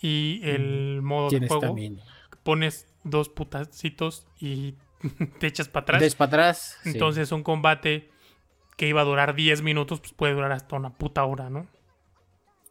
[0.00, 2.00] Y el modo de juego también.
[2.42, 4.74] pones dos putacitos y
[5.40, 6.00] te echas para atrás.
[6.00, 6.78] Des para atrás.
[6.82, 6.90] sí.
[6.90, 8.10] Entonces un combate
[8.76, 11.66] que iba a durar 10 minutos, pues puede durar hasta una puta hora, ¿no?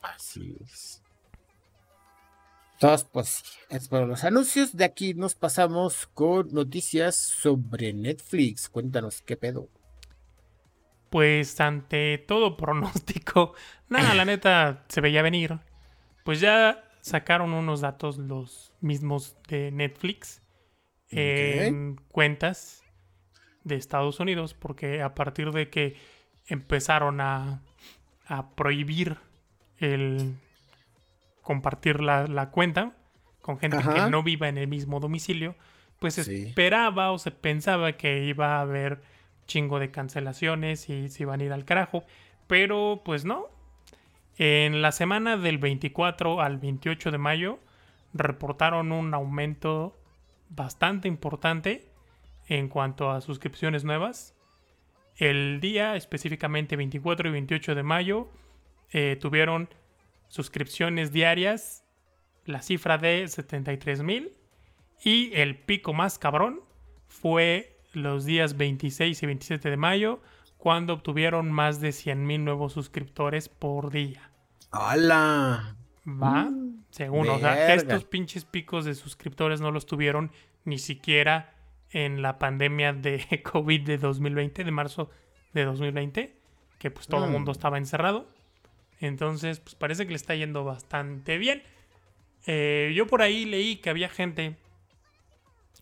[0.01, 1.03] Así es.
[2.79, 4.77] Entonces, pues es los anuncios.
[4.77, 8.69] De aquí nos pasamos con noticias sobre Netflix.
[8.69, 9.67] Cuéntanos qué pedo.
[11.09, 13.55] Pues ante todo pronóstico,
[13.89, 15.57] nada, la neta se veía venir.
[16.23, 20.43] Pues ya sacaron unos datos los mismos de Netflix
[21.09, 22.83] en cuentas
[23.63, 25.95] de Estados Unidos, porque a partir de que
[26.45, 27.63] empezaron a,
[28.27, 29.17] a prohibir
[29.77, 30.35] el
[31.47, 32.91] compartir la, la cuenta
[33.41, 33.93] con gente Ajá.
[33.93, 35.55] que no viva en el mismo domicilio,
[35.99, 36.43] pues se Sí.
[36.47, 39.01] esperaba o se pensaba que iba a haber
[39.45, 42.03] chingo de cancelaciones y se iban a ir al carajo,
[42.47, 43.45] pero pues no.
[44.37, 47.59] En la semana del 24 al 28 de mayo
[48.13, 49.97] reportaron un aumento
[50.49, 51.87] bastante importante
[52.49, 54.35] en cuanto a suscripciones nuevas.
[55.15, 58.27] El día específicamente 24 y 28 de mayo
[58.91, 59.69] eh, tuvieron
[60.27, 61.83] suscripciones diarias
[62.45, 64.33] la cifra de 73 mil
[65.03, 66.61] y el pico más cabrón
[67.07, 70.21] fue los días 26 y 27 de mayo
[70.57, 74.31] cuando obtuvieron más de 100 mil nuevos suscriptores por día.
[74.71, 75.75] ¡Hala!
[76.05, 76.49] ¿Va?
[76.89, 80.31] Según, o sea, estos pinches picos de suscriptores no los tuvieron
[80.63, 81.53] ni siquiera
[81.91, 85.09] en la pandemia de COVID de 2020, de marzo
[85.53, 86.37] de 2020,
[86.79, 87.33] que pues todo el Mm.
[87.33, 88.27] mundo estaba encerrado.
[88.99, 91.63] Entonces, pues parece que le está yendo bastante bien.
[92.45, 94.55] Eh, yo por ahí leí que había gente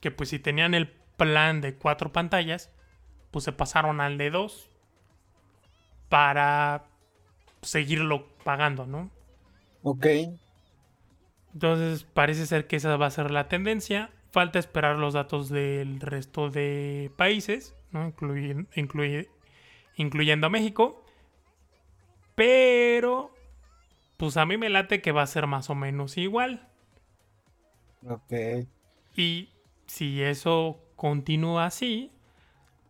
[0.01, 2.71] que pues si tenían el plan de cuatro pantallas,
[3.31, 4.69] pues se pasaron al de dos
[6.09, 6.85] para
[7.61, 9.09] seguirlo pagando, ¿no?
[9.83, 10.05] Ok.
[11.53, 14.11] Entonces parece ser que esa va a ser la tendencia.
[14.31, 18.05] Falta esperar los datos del resto de países, ¿no?
[18.11, 19.29] Incluyen- incluye-
[19.95, 21.04] incluyendo a México.
[22.35, 23.33] Pero,
[24.17, 26.67] pues a mí me late que va a ser más o menos igual.
[28.07, 28.67] Ok.
[29.15, 29.49] Y
[29.87, 32.11] si eso continúa así,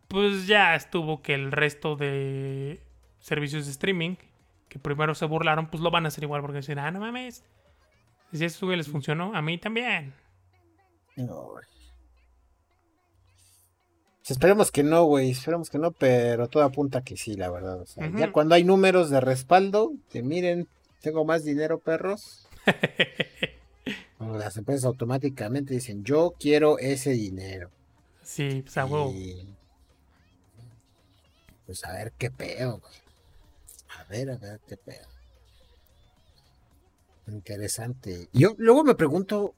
[0.08, 2.80] pues ya estuvo que el resto de
[3.20, 4.16] servicios de streaming,
[4.68, 7.44] que primero se burlaron, pues lo van a hacer igual porque dicen, ah, no mames.
[8.32, 10.12] Si eso les funcionó, a mí también.
[11.16, 11.54] No,
[14.32, 15.30] esperemos que no, güey.
[15.30, 17.80] Esperemos que no, pero todo apunta que sí, la verdad.
[17.80, 18.18] O sea, Ujú.
[18.18, 20.68] ya cuando hay números de respaldo, que miren,
[21.00, 22.46] tengo más dinero, perros.
[24.18, 27.70] Bueno, las empresas automáticamente dicen, yo quiero ese dinero.
[28.22, 29.12] Sí, pues a huevo.
[29.12, 29.46] Y,
[31.66, 32.94] Pues a ver qué pedo, güey.
[33.98, 35.06] A ver, a ver, qué pedo.
[37.28, 38.28] Interesante.
[38.32, 39.54] Yo luego me pregunto,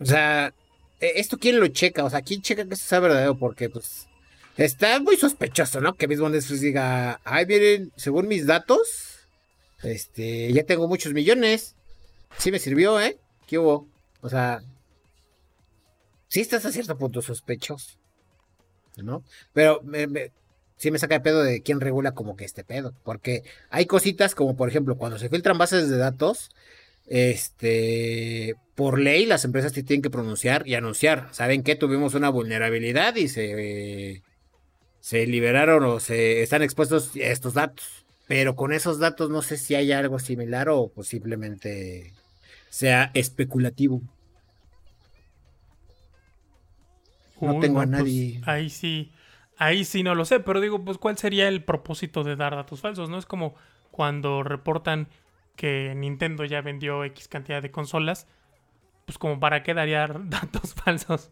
[0.00, 0.52] o sea,
[1.00, 2.04] ¿esto quién lo checa?
[2.04, 3.38] O sea, ¿quién checa que esto sea verdadero?
[3.38, 4.08] Porque, pues,
[4.56, 5.94] está muy sospechoso, ¿no?
[5.94, 9.20] Que mismo Netflix diga, ay, miren, según mis datos,
[9.82, 11.76] este, ya tengo muchos millones.
[12.38, 13.18] Sí me sirvió, ¿eh?
[13.46, 13.88] ¿Qué hubo?
[14.20, 14.62] O sea,
[16.28, 17.98] sí estás a cierto punto sospechoso,
[18.96, 19.24] ¿no?
[19.52, 20.32] Pero me,
[20.76, 22.94] sí me saca de pedo de quién regula como que este pedo.
[23.02, 26.50] Porque hay cositas como, por ejemplo, cuando se filtran bases de datos,
[27.10, 31.28] este, por ley las empresas tienen que pronunciar y anunciar.
[31.32, 31.74] ¿Saben qué?
[31.74, 34.22] Tuvimos una vulnerabilidad y se,
[35.00, 38.06] se liberaron o se están expuestos estos datos.
[38.28, 42.12] Pero con esos datos no sé si hay algo similar o posiblemente
[42.68, 44.02] sea especulativo.
[47.40, 48.40] No tengo a pues, nadie.
[48.46, 49.10] ahí sí.
[49.56, 52.80] Ahí sí no lo sé, pero digo, pues ¿cuál sería el propósito de dar datos
[52.80, 53.10] falsos?
[53.10, 53.18] ¿No?
[53.18, 53.56] Es como
[53.90, 55.08] cuando reportan
[55.60, 58.26] que Nintendo ya vendió X cantidad de consolas,
[59.04, 61.30] pues como para qué daría datos falsos,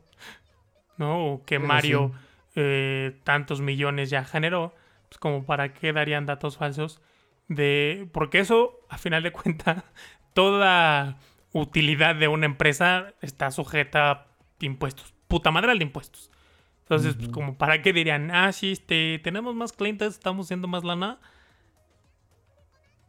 [0.99, 1.33] ¿no?
[1.33, 2.13] O que Mario
[2.55, 4.75] eh, tantos millones ya generó,
[5.09, 7.01] pues como para qué darían datos falsos
[7.49, 8.07] de...
[8.13, 9.83] Porque eso, a final de cuentas,
[10.35, 11.17] toda
[11.55, 14.27] utilidad de una empresa está sujeta a
[14.61, 15.15] impuestos.
[15.27, 16.31] Puta madre de impuestos.
[16.81, 20.85] Entonces, pues como para qué dirían, ah, sí, este, tenemos más clientes, estamos haciendo más
[20.85, 21.19] lana.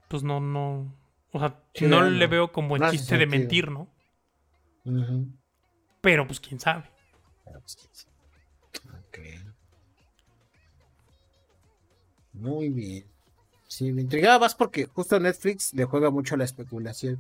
[0.08, 0.99] Pues no, no.
[1.32, 3.88] O sea, no le veo como el chiste de mentir, ¿no?
[6.02, 6.90] Pero pues quién sabe.
[7.46, 8.16] Pero pues quién sabe.
[9.08, 9.20] Ok.
[12.34, 13.06] Muy bien.
[13.68, 17.20] Sí, me intrigaba más porque justo Netflix le juega mucho a la especulación.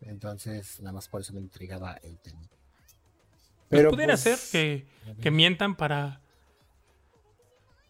[0.00, 2.40] Entonces, nada más por eso me intrigaba el tema.
[2.40, 4.86] Pues Pero pudiera pues, ser
[5.20, 6.22] que, mientan para.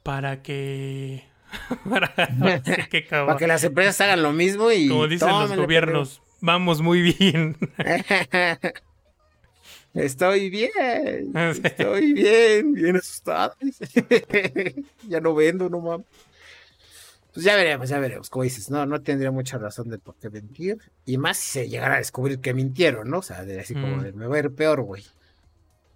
[0.03, 1.28] Para que.
[1.89, 4.89] para, que las empresas hagan lo mismo y.
[4.89, 7.57] Como dicen los gobiernos, vamos muy bien.
[9.95, 11.33] Estoy bien.
[11.35, 13.55] Estoy bien, bien asustado.
[15.09, 16.07] ya no vendo, no mames.
[17.33, 18.31] Pues ya veremos, ya veremos.
[18.31, 20.79] Como dices, no, no tendría mucha razón de por qué mentir.
[21.05, 23.19] Y más si se llegara a descubrir que mintieron, ¿no?
[23.19, 24.03] O sea, de así como mm.
[24.03, 25.05] de me voy a ir peor, güey.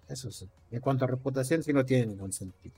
[0.09, 0.47] Eso sí.
[0.71, 2.75] En cuanto a reputación, sí no tiene ningún sentido.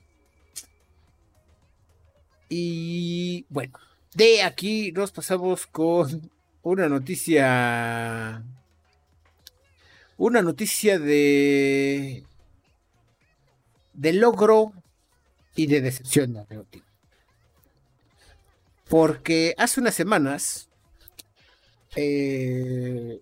[2.48, 3.78] Y bueno,
[4.14, 6.30] de aquí nos pasamos con
[6.62, 8.44] una noticia.
[10.16, 12.24] Una noticia de.
[13.92, 14.72] de logro
[15.54, 16.66] y de decepción de
[18.88, 20.68] Porque hace unas semanas.
[21.94, 23.20] Eh,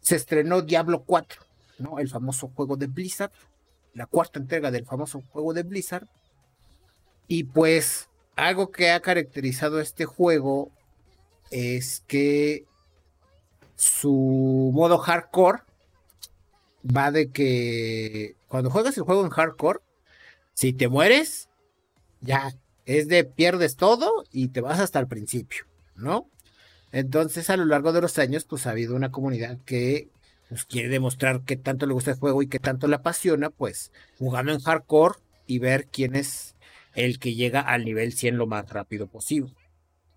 [0.00, 1.42] se estrenó Diablo 4.
[1.78, 1.98] ¿no?
[1.98, 3.32] El famoso juego de Blizzard,
[3.94, 6.06] la cuarta entrega del famoso juego de Blizzard.
[7.28, 10.70] Y pues algo que ha caracterizado este juego
[11.50, 12.64] es que
[13.76, 15.62] su modo hardcore
[16.84, 19.80] va de que cuando juegas el juego en hardcore,
[20.52, 21.48] si te mueres,
[22.20, 22.54] ya
[22.86, 25.64] es de pierdes todo y te vas hasta el principio,
[25.96, 26.28] ¿no?
[26.92, 30.08] Entonces a lo largo de los años pues ha habido una comunidad que
[30.48, 33.90] pues, quiere demostrar qué tanto le gusta el juego y qué tanto le apasiona, pues
[34.18, 36.53] jugando en hardcore y ver quién es
[36.94, 39.54] el que llega al nivel 100 lo más rápido posible,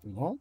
[0.02, 0.38] ¿no?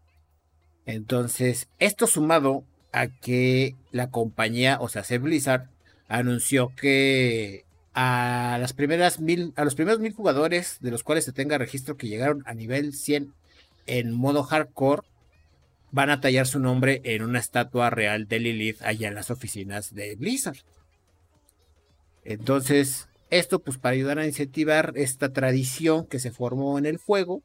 [0.86, 5.69] Entonces, esto sumado a que la compañía, o sea, Blizzard,
[6.08, 11.34] anunció que a las primeras mil, a los primeros mil jugadores de los cuales se
[11.34, 13.34] tenga registro que llegaron a nivel 100
[13.88, 15.02] en modo hardcore,
[15.91, 19.93] van a tallar su nombre en una estatua real de Lilith allá en las oficinas
[19.93, 20.58] de Blizzard.
[22.23, 27.44] Entonces, esto pues para ayudar a incentivar esta tradición que se formó en el fuego.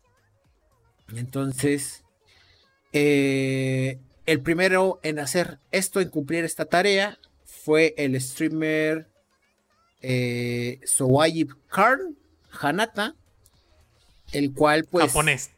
[1.15, 2.05] Entonces,
[2.93, 9.09] eh, el primero en hacer esto, en cumplir esta tarea, fue el streamer
[10.01, 10.81] eh,
[11.69, 12.17] Karn
[12.61, 13.15] Hanata,
[14.33, 15.07] el cual pues...
[15.07, 15.51] Japonés.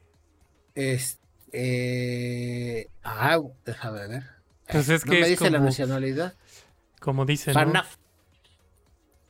[0.75, 1.19] Es,
[1.53, 4.25] eh, ah, déjame ver.
[4.69, 6.35] Pues es que me dice la nacionalidad.
[7.01, 7.27] Como.
[7.55, 7.97] Hanaf.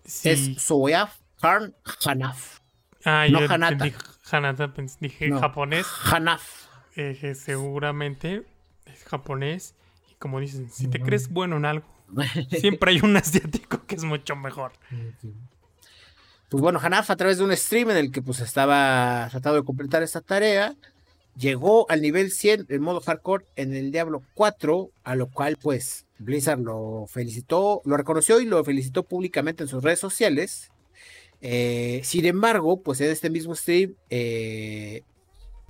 [0.04, 1.74] Es Soyaf Khan
[2.04, 2.60] Hanaf.
[3.04, 3.90] Ah, no yo Hanata.
[4.30, 5.86] Hanata, dije japonés.
[6.10, 6.66] Hanaf.
[6.96, 8.44] Eh, seguramente
[8.86, 9.74] es japonés.
[10.10, 11.86] Y como dicen, si te crees bueno en algo,
[12.50, 14.72] siempre hay un asiático que es mucho mejor.
[16.48, 19.64] Pues bueno, Hanaf a través de un stream en el que pues estaba tratando de
[19.64, 20.74] completar esta tarea
[21.36, 26.06] llegó al nivel 100 en modo hardcore en el Diablo 4, a lo cual pues
[26.18, 30.70] Blizzard lo felicitó, lo reconoció y lo felicitó públicamente en sus redes sociales.
[31.40, 35.02] Eh, sin embargo, pues en este mismo stream, eh,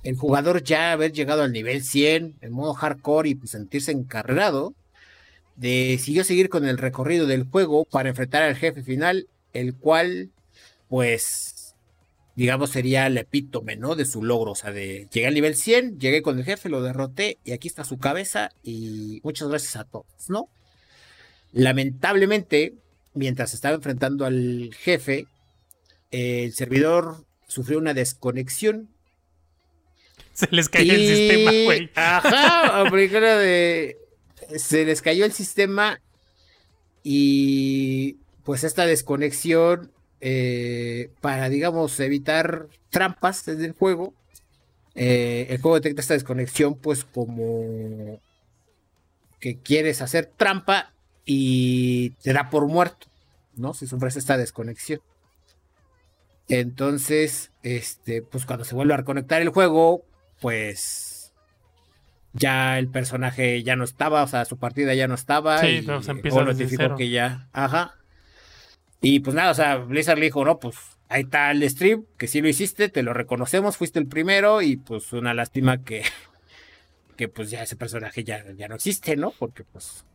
[0.03, 4.73] el jugador ya haber llegado al nivel 100 en modo hardcore y pues sentirse encarrerado,
[5.55, 10.29] decidió seguir con el recorrido del juego para enfrentar al jefe final, el cual,
[10.89, 11.54] pues,
[12.35, 13.95] digamos, sería el epítome, ¿no?
[13.95, 16.81] De su logro, o sea, de llegué al nivel 100, llegué con el jefe, lo
[16.81, 20.49] derroté y aquí está su cabeza y muchas gracias a todos, ¿no?
[21.53, 22.75] Lamentablemente,
[23.13, 25.27] mientras estaba enfrentando al jefe,
[26.11, 28.89] el servidor sufrió una desconexión.
[30.33, 31.89] Se les cayó el sistema, güey.
[31.95, 33.97] Ajá, de
[34.57, 36.01] se les cayó el sistema
[37.03, 39.91] y pues esta desconexión
[40.27, 44.15] eh, para, digamos, evitar trampas desde el juego.
[44.95, 48.19] Eh, el juego detecta esta desconexión pues como
[49.39, 50.93] que quieres hacer trampa
[51.25, 53.05] y te da por muerto,
[53.55, 53.75] ¿no?
[53.75, 54.99] Si sufres esta desconexión.
[56.49, 60.05] Entonces, este, pues cuando se vuelve a reconectar el juego,
[60.41, 61.33] pues
[62.33, 65.59] ya el personaje ya no estaba, o sea, su partida ya no estaba.
[65.59, 67.93] Sí, y, se empieza a que ya, ajá.
[69.07, 70.77] Y pues nada, o sea, Blizzard le dijo, no, pues
[71.09, 74.77] ahí está el stream, que sí lo hiciste, te lo reconocemos, fuiste el primero y
[74.77, 76.01] pues una lástima que,
[77.15, 79.29] que pues ya ese personaje ya, ya no existe, ¿no?
[79.29, 80.05] Porque pues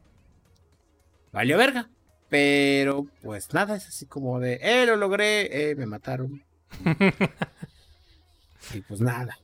[1.31, 1.89] valió verga.
[2.31, 6.43] Pero pues nada, es así como de, eh, lo logré, eh, me mataron.
[8.75, 9.39] y pues nada.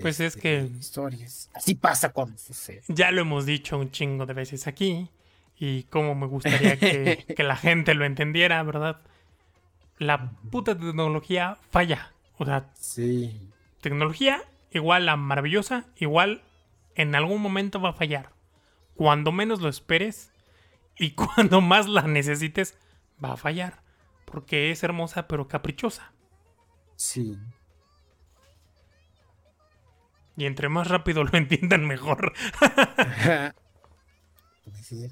[0.00, 0.70] Pues es que.
[0.78, 1.50] Historias.
[1.52, 2.82] Así pasa cuando sucede.
[2.86, 5.10] Ya lo hemos dicho un chingo de veces aquí.
[5.58, 9.00] Y como me gustaría que, la gente lo entendiera, ¿verdad?
[9.98, 12.12] La puta tecnología falla.
[12.36, 12.70] O sea.
[12.74, 13.40] Sí.
[13.80, 16.42] Tecnología igual a maravillosa, igual
[16.94, 18.30] en algún momento va a fallar.
[18.94, 20.32] Cuando menos lo esperes
[20.96, 22.76] y cuando más la necesites,
[23.22, 23.82] va a fallar.
[24.24, 26.12] Porque es hermosa pero caprichosa.
[26.96, 27.38] Sí.
[30.36, 32.32] Y entre más rápido lo entiendan, mejor.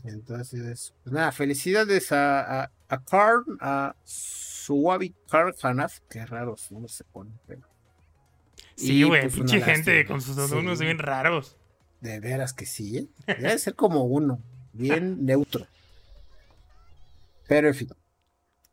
[0.04, 6.88] Entonces, pues nada, felicidades a, a, a Karn, a Suavi Karn Hanaf, qué raros no
[6.88, 7.62] se ponen, pero.
[8.74, 11.56] Sí, güey, pues, gente con sus unos bien raros.
[12.00, 13.08] De veras que sí, ¿eh?
[13.26, 14.42] Debe ser como uno,
[14.72, 15.66] bien neutro.
[17.48, 17.88] Pero en fin.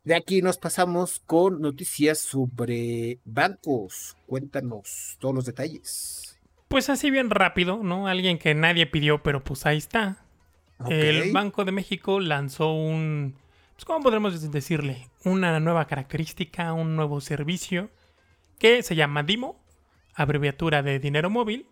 [0.04, 4.16] De aquí nos pasamos con noticias sobre bancos.
[4.26, 6.38] Cuéntanos todos los detalles.
[6.68, 8.06] Pues así bien rápido, ¿no?
[8.06, 10.23] Alguien que nadie pidió, pero pues ahí está.
[10.88, 13.36] El Banco de México lanzó un,
[13.74, 15.08] pues ¿cómo podremos decirle?
[15.24, 17.90] Una nueva característica, un nuevo servicio
[18.58, 19.60] que se llama DIMO,
[20.14, 21.66] abreviatura de dinero móvil.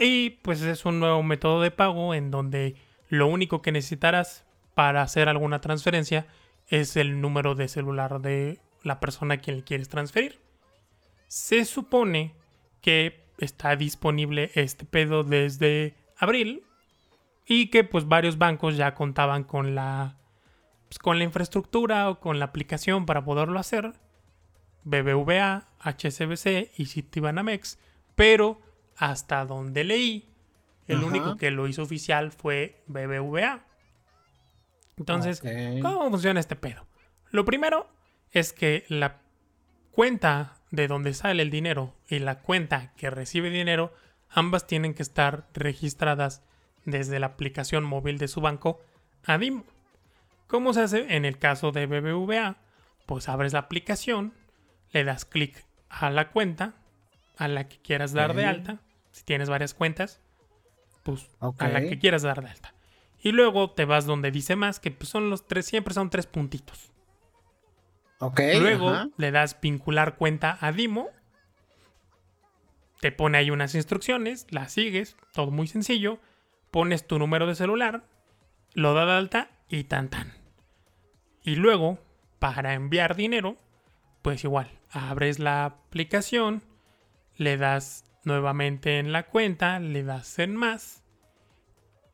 [0.00, 2.76] Y pues es un nuevo método de pago en donde
[3.08, 6.26] lo único que necesitarás para hacer alguna transferencia
[6.68, 10.40] es el número de celular de la persona a quien le quieres transferir.
[11.28, 12.34] Se supone
[12.80, 16.64] que está disponible este pedo desde abril
[17.46, 20.16] y que pues varios bancos ya contaban con la
[20.94, 23.94] pues, con la infraestructura o con la aplicación para poderlo hacer.
[24.84, 27.78] BBVA, HSBC y Citibanamex,
[28.14, 28.60] pero
[28.96, 30.28] hasta donde leí,
[30.86, 33.64] el único que lo hizo oficial fue BBVA.
[34.98, 35.42] Entonces,
[35.80, 36.86] ¿cómo funciona este pedo?
[37.30, 37.88] Lo primero
[38.30, 39.22] es que la
[39.90, 43.94] cuenta de donde sale el dinero y la cuenta que recibe dinero,
[44.28, 46.42] ambas tienen que estar registradas
[46.84, 48.80] desde la aplicación móvil de su banco
[49.24, 49.64] a DIMO.
[50.46, 52.56] ¿Cómo se hace en el caso de BBVA?
[53.06, 54.34] Pues abres la aplicación,
[54.92, 56.74] le das clic a la cuenta
[57.36, 58.78] a la que quieras dar de alta.
[59.12, 60.20] Si tienes varias cuentas,
[61.02, 62.74] pues a la que quieras dar de alta.
[63.20, 66.26] Y luego te vas donde dice más, que pues, son los tres, siempre son tres
[66.26, 66.92] puntitos.
[68.20, 71.08] Luego le das vincular cuenta a Dimo.
[73.00, 76.18] Te pone ahí unas instrucciones, las sigues, todo muy sencillo.
[76.74, 78.02] Pones tu número de celular,
[78.72, 80.32] lo da de alta y tan tan.
[81.44, 82.00] Y luego,
[82.40, 83.56] para enviar dinero,
[84.22, 86.64] pues igual, abres la aplicación,
[87.36, 91.04] le das nuevamente en la cuenta, le das en más,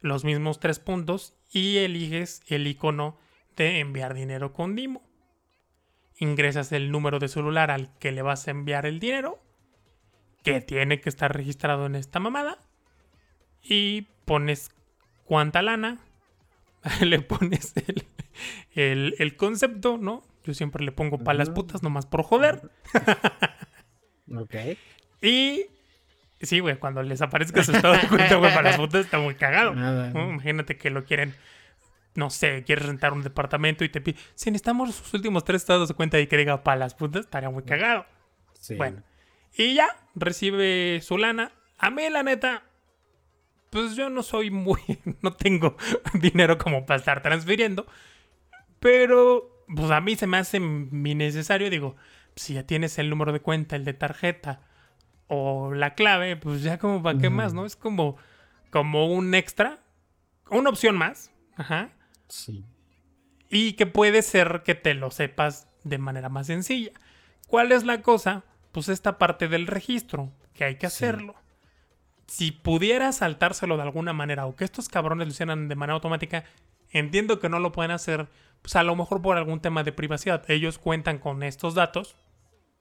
[0.02, 3.16] los mismos tres puntos y eliges el icono
[3.56, 5.00] de enviar dinero con Dimo
[6.18, 9.38] ingresas el número de celular al que le vas a enviar el dinero,
[10.42, 12.58] que tiene que estar registrado en esta mamada,
[13.62, 14.70] y pones
[15.24, 15.98] cuánta lana,
[17.00, 17.74] le pones
[18.76, 20.22] el, concepto, ¿no?
[20.44, 22.70] Yo siempre le pongo para las putas nomás por joder.
[24.32, 24.54] ok.
[25.20, 25.66] Y
[26.40, 29.34] sí, güey, cuando les aparezca su estado de cuenta, güey, para las putas está muy
[29.34, 29.72] cagado.
[29.72, 31.34] Imagínate que lo quieren
[32.14, 35.88] no sé, quieres rentar un departamento y te pide, si necesitamos sus últimos tres estados
[35.88, 38.06] de cuenta y que diga palas putas, estaría muy cagado.
[38.76, 39.02] Bueno,
[39.56, 41.50] Y ya, recibe su lana.
[41.78, 42.62] A mí, la neta,
[43.70, 44.80] pues yo no soy muy.
[45.22, 45.76] No tengo
[46.14, 47.86] dinero como para estar transfiriendo.
[48.80, 51.70] Pero, pues a mí se me hace mi necesario.
[51.70, 51.96] Digo,
[52.36, 54.62] si ya tienes el número de cuenta, el de tarjeta
[55.26, 57.64] o la clave, pues ya como para qué más, ¿no?
[57.64, 58.16] Es como,
[58.70, 59.78] como un extra,
[60.50, 61.32] una opción más.
[61.56, 61.90] Ajá.
[62.28, 62.64] Sí.
[63.48, 66.92] Y que puede ser que te lo sepas de manera más sencilla.
[67.46, 68.44] ¿Cuál es la cosa?
[68.72, 71.34] Pues esta parte del registro, que hay que hacerlo.
[72.30, 76.44] Si pudiera saltárselo de alguna manera o que estos cabrones lo hicieran de manera automática,
[76.90, 78.28] entiendo que no lo pueden hacer,
[78.62, 80.48] pues a lo mejor por algún tema de privacidad.
[80.48, 82.14] Ellos cuentan con estos datos,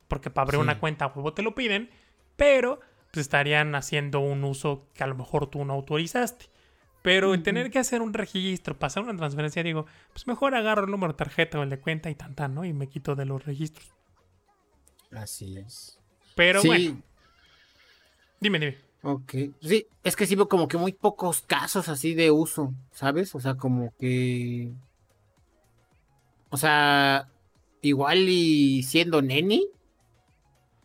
[0.08, 0.64] porque para abrir Sí.
[0.64, 1.90] una cuenta a huevo te lo piden,
[2.36, 2.80] pero
[3.12, 6.46] pues estarían haciendo un uso que a lo mejor tú no autorizaste.
[7.02, 10.92] Pero el tener que hacer un registro, pasar una transferencia, digo, pues mejor agarro el
[10.92, 12.66] número de tarjeta o el de cuenta y tan tan, ¿no?
[12.66, 13.90] Y me quito de los registros.
[15.12, 15.98] Así es.
[16.36, 17.02] Pero sí, bueno,
[18.40, 18.89] dime, dime.
[19.04, 19.34] Ok.
[19.62, 23.34] Sí, es que sí veo como que muy pocos casos así de uso, ¿sabes?
[23.36, 24.72] O sea, como que.
[26.50, 27.30] O sea,
[27.82, 29.68] igual y siendo neni,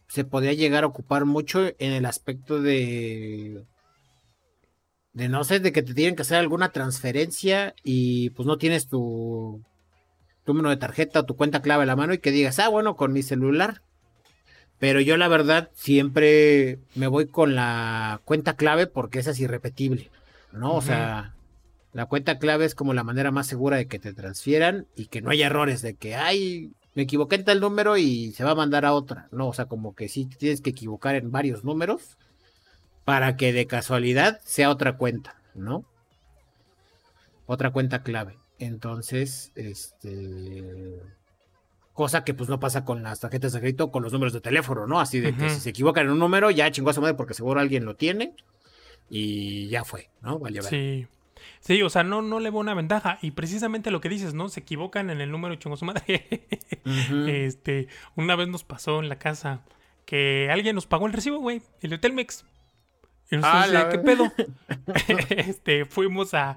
[0.08, 3.64] se podría llegar a ocupar mucho en el aspecto de.
[5.12, 8.88] De no sé, de que te tienen que hacer alguna transferencia y pues no tienes
[8.88, 9.62] tu,
[10.44, 12.68] tu número de tarjeta o tu cuenta clave a la mano y que digas, ah,
[12.68, 13.82] bueno, con mi celular.
[14.78, 20.10] Pero yo la verdad siempre me voy con la cuenta clave porque esa es irrepetible,
[20.52, 20.74] ¿no?
[20.74, 21.34] O sea,
[21.92, 25.22] la cuenta clave es como la manera más segura de que te transfieran y que
[25.22, 28.56] no haya errores de que, ay, me equivoqué en tal número y se va a
[28.56, 29.48] mandar a otra, ¿no?
[29.48, 32.18] O sea, como que sí te tienes que equivocar en varios números
[33.04, 35.84] para que de casualidad sea otra cuenta, ¿no?
[37.46, 38.38] Otra cuenta clave.
[38.58, 41.00] Entonces, este
[41.94, 44.86] cosa que pues no pasa con las tarjetas de crédito con los números de teléfono,
[44.86, 45.00] ¿no?
[45.00, 47.32] Así de que si se equivocan en un número, ya chingó a su madre porque
[47.34, 48.34] seguro alguien lo tiene
[49.08, 50.38] y ya fue, ¿no?
[50.38, 50.68] Vale, vale.
[50.70, 51.06] Sí.
[51.60, 53.18] Sí, o sea, no, no le veo una ventaja.
[53.22, 54.48] Y precisamente lo que dices, ¿no?
[54.48, 56.48] Se equivocan en el número chingó su madre.
[57.26, 59.60] Este, una vez nos pasó en la casa
[60.04, 62.44] que alguien nos pagó el recibo, güey, el de Telmex.
[63.30, 64.30] Y nosotros, Ah, la ¿qué pedo?
[65.30, 66.56] este, fuimos a, a,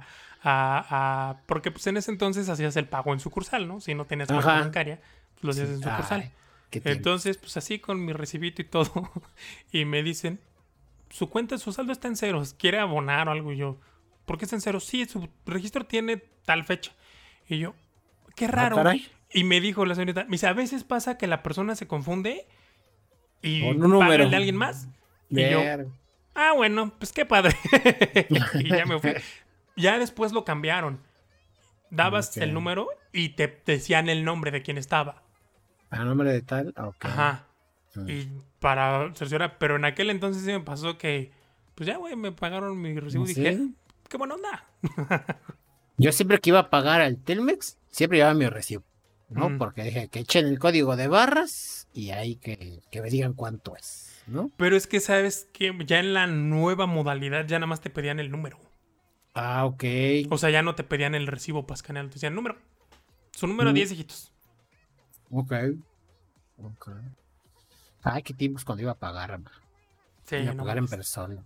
[1.31, 3.79] a- Porque pues en ese entonces hacías el pago en sucursal, ¿no?
[3.79, 4.99] Si no tenías cuenta bancaria,
[5.41, 6.21] pues lo hacías en sucursal.
[6.21, 6.31] Ay.
[6.83, 9.09] Entonces, pues así con mi recibito y todo.
[9.71, 10.39] y me dicen,
[11.09, 12.53] su cuenta, su saldo está en ceros.
[12.53, 13.53] ¿Quiere abonar o algo?
[13.53, 13.79] Y yo,
[14.25, 14.83] ¿por qué está en ceros?
[14.83, 16.91] Sí, su registro tiene tal fecha.
[17.47, 17.73] Y yo,
[18.35, 18.83] qué Ah, raro.
[19.31, 22.45] y me dijo la señorita, me dice, a veces pasa que la persona se confunde
[23.41, 24.23] y un paga número.
[24.25, 24.87] el de alguien más.
[25.29, 25.61] Y yo,
[26.35, 27.55] ah, bueno, pues qué padre.
[28.59, 29.13] y ya me fui.
[29.77, 31.01] Ya después lo cambiaron.
[31.89, 35.23] Dabas el número y te decían el nombre de quién estaba.
[35.89, 36.73] ¿A nombre de tal?
[36.77, 37.05] Ok.
[37.05, 37.45] Ajá.
[37.95, 38.09] Mm.
[38.09, 38.29] Y
[38.59, 41.31] para cerciorar, pero en aquel entonces sí me pasó que,
[41.75, 43.41] pues ya, güey, me pagaron mi recibo y ¿Sí?
[43.41, 43.59] dije,
[44.09, 44.65] qué buena onda.
[45.97, 48.83] Yo siempre que iba a pagar al Telmex, siempre llevaba mi recibo,
[49.29, 49.49] ¿no?
[49.49, 49.57] Mm.
[49.57, 53.75] Porque dije que echen el código de barras y ahí que, que me digan cuánto
[53.75, 54.51] es, ¿no?
[54.57, 58.19] Pero es que sabes que ya en la nueva modalidad ya nada más te pedían
[58.19, 58.59] el número.
[59.33, 59.83] Ah, ok.
[60.29, 62.57] O sea, ya no te pedían el recibo para escanear, te decían número.
[63.31, 63.73] Su número Mm.
[63.75, 64.31] 10 dígitos.
[65.31, 65.53] Ok.
[66.57, 66.89] Ok.
[68.03, 69.51] Ay, qué tiempos cuando iba a pagar, ma.
[70.23, 71.43] Sí, iba a no pagar en persona.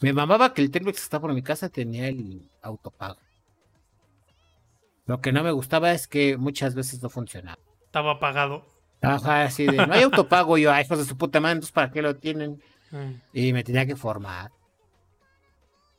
[0.00, 3.18] Me mamaba que el Telmex que está por mi casa tenía el autopago.
[5.06, 7.58] Lo que no me gustaba es que muchas veces no funcionaba.
[7.84, 8.64] Estaba apagado.
[9.02, 10.56] Ajá, así de, no hay autopago.
[10.56, 12.62] Yo, ay, hijos de su puta madre, entonces, ¿para qué lo tienen?
[12.90, 13.12] Mm.
[13.32, 14.52] Y me tenía que formar.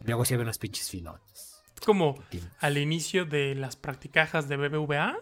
[0.03, 1.61] Luego sí había unos pinches filotes.
[1.75, 2.15] Es como
[2.59, 5.17] al inicio de las practicajas de BBVA.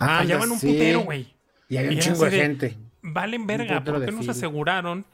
[0.00, 1.34] Ah, fallaban un putero, güey.
[1.68, 2.76] Y había Y un chingo de gente.
[3.02, 3.84] Valen verga.
[3.84, 4.32] ¿Por qué no se fila.
[4.32, 5.06] aseguraron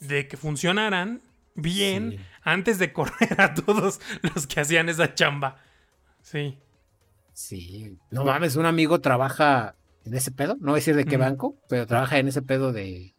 [0.00, 1.20] de que funcionaran
[1.54, 2.18] bien Sí.
[2.42, 5.58] antes de correr a todos los que hacían esa chamba?
[6.22, 6.58] Sí.
[7.32, 7.96] Sí.
[8.10, 9.74] No mames, un amigo trabaja
[10.04, 10.56] en ese pedo.
[10.60, 13.14] No voy a decir de qué banco, pero trabaja en ese pedo de.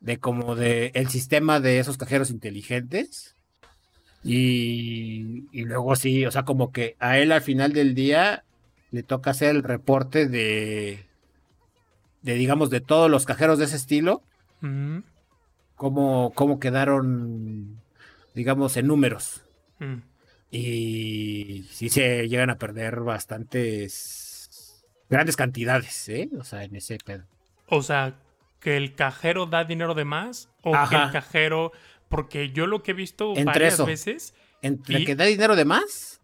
[0.00, 3.36] De como de el sistema de esos cajeros inteligentes.
[4.24, 8.44] Y, y luego sí, o sea, como que a él al final del día
[8.92, 11.04] le toca hacer el reporte de.
[12.22, 14.22] De digamos, de todos los cajeros de ese estilo.
[14.60, 14.98] Mm,
[15.74, 17.80] Cómo, cómo quedaron,
[18.34, 19.42] digamos, en números.
[19.80, 19.96] mm.
[20.54, 26.28] Y sí se llegan a perder bastantes, grandes cantidades, ¿eh?
[26.38, 27.24] O sea, en ese pedo.
[27.66, 28.14] O sea,
[28.60, 31.72] que el cajero da dinero de más o que el cajero.
[32.08, 33.86] Porque yo lo que he visto Entre varias eso.
[33.86, 34.34] veces.
[34.60, 36.20] Entre Y- que da dinero de más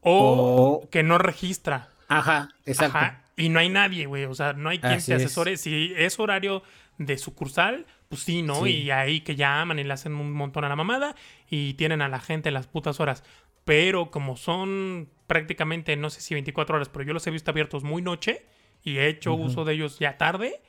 [0.00, 0.90] O o...
[0.90, 1.88] que no registra.
[2.08, 2.98] Ajá, exacto.
[2.98, 3.24] Ajá.
[3.36, 4.24] y no hay nadie, güey.
[4.24, 5.24] O sea, no hay quien Así te es.
[5.24, 5.56] asesore.
[5.56, 6.62] Si es horario
[6.98, 8.64] de sucursal, pues sí, ¿no?
[8.64, 8.70] Sí.
[8.70, 11.14] Y ahí que llaman y le hacen un montón a la mamada
[11.48, 13.22] y tienen a la gente las putas horas.
[13.64, 17.84] Pero como son prácticamente, no sé si 24 horas, pero yo los he visto abiertos
[17.84, 18.46] muy noche
[18.82, 20.62] y he hecho uso de ellos ya tarde,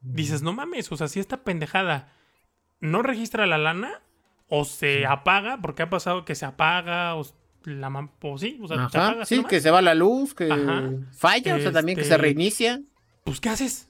[0.00, 2.12] dices, no mames, o sea, si esta pendejada
[2.80, 4.00] no registra la lana
[4.48, 7.26] o se apaga, porque ha pasado que se apaga o
[7.66, 7.88] la
[8.22, 9.50] o sí, o sea, Ajá, sí, nomás.
[9.50, 10.90] que se va la luz, que Ajá.
[11.12, 12.80] falla, o sea, también que se Este, reinicia.
[13.24, 13.88] Pues, ¿qué haces?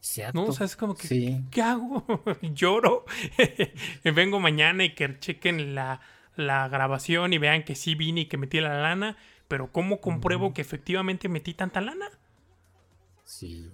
[0.00, 0.40] Cierto.
[0.40, 0.46] ¿No?
[0.46, 1.44] O sea, es como que, Sí.
[1.50, 2.04] ¿qué hago?
[2.42, 3.04] Lloro.
[4.04, 6.00] Vengo mañana y que chequen la,
[6.36, 9.16] la grabación y vean que sí vine y que metí la lana,
[9.48, 12.06] pero ¿cómo compruebo que efectivamente metí tanta lana?
[13.24, 13.70] Sí.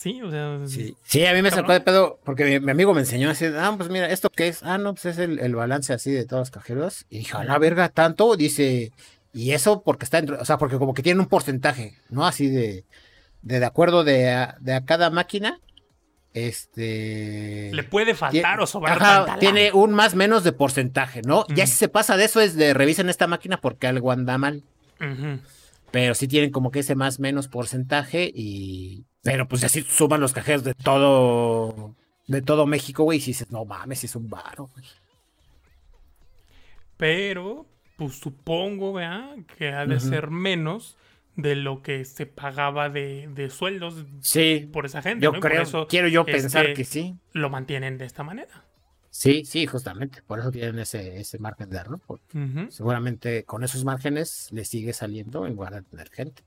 [0.00, 1.64] Sí, o sea, Sí, sí, a mí me Cabrón.
[1.66, 4.48] sacó de pedo porque mi, mi amigo me enseñó así, ah, pues mira, ¿esto qué
[4.48, 4.62] es?
[4.62, 7.04] Ah, no, pues es el, el balance así de todos los cajeros.
[7.10, 8.92] Y dije, a la verga, tanto, dice,
[9.34, 12.26] y eso porque está dentro, o sea, porque como que tiene un porcentaje, ¿no?
[12.26, 12.86] Así de,
[13.42, 15.60] de, de acuerdo de a, de a cada máquina,
[16.32, 17.70] este...
[17.74, 21.44] le puede faltar o sobrar ajá, tiene un más menos de porcentaje, ¿no?
[21.48, 24.62] Ya si se pasa de eso es de revisen esta máquina porque algo anda mal.
[25.90, 29.04] Pero sí tienen como que ese más menos porcentaje y...
[29.22, 31.94] Pero pues así suman los cajeros de todo...
[32.26, 33.18] De todo México, güey.
[33.18, 34.86] Y si dices, no mames, es un varo, güey.
[36.96, 37.66] Pero,
[37.96, 39.36] pues supongo, ¿verdad?
[39.58, 40.96] Que ha de ser menos
[41.34, 45.24] de lo que se pagaba de, de sueldos Sí, por esa gente.
[45.24, 47.16] yo creo, eso quiero yo es pensar que que sí.
[47.32, 48.64] lo mantienen de esta manera.
[49.10, 50.22] Sí, sí, justamente.
[50.22, 52.00] Por eso tienen ese, ese margen de error.
[52.68, 56.44] seguramente con esos márgenes le sigue saliendo en lugar de tener gente.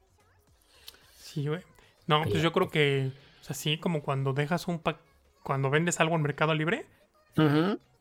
[1.20, 1.62] Sí, güey.
[2.08, 4.98] No, pues yo creo que, o sea, sí, como cuando dejas un pack,
[5.44, 6.86] cuando vendes algo en Mercado Libre,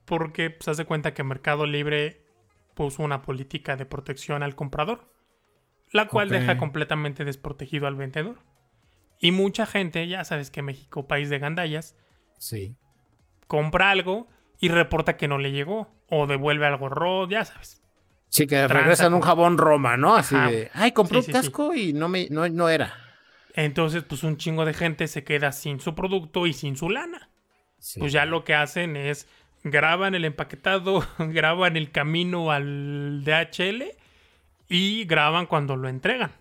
[0.04, 2.22] porque pues haz de cuenta que Mercado Libre
[2.74, 5.08] puso una política de protección al comprador,
[5.92, 8.38] la cual deja completamente desprotegido al vendedor.
[9.20, 11.96] Y mucha gente, ya sabes que México, país de gandallas,
[12.38, 12.76] Sí.
[13.46, 14.26] compra algo
[14.58, 17.82] y reporta que no le llegó, o devuelve algo roto, ya sabes.
[18.28, 20.16] Sí, que Tranza regresan un jabón Roma, ¿no?
[20.16, 20.50] Así Ajá.
[20.50, 21.46] de, ay, compré Sí, un sí, sí.
[21.52, 22.94] casco y no me, no, no era.
[23.54, 27.28] Entonces, pues un chingo de gente se queda sin su producto y sin su lana.
[27.78, 27.98] Sí.
[27.98, 29.26] pues ya lo que hacen es
[29.64, 33.82] graban el empaquetado, graban el camino al DHL
[34.68, 36.32] y graban cuando lo entregan.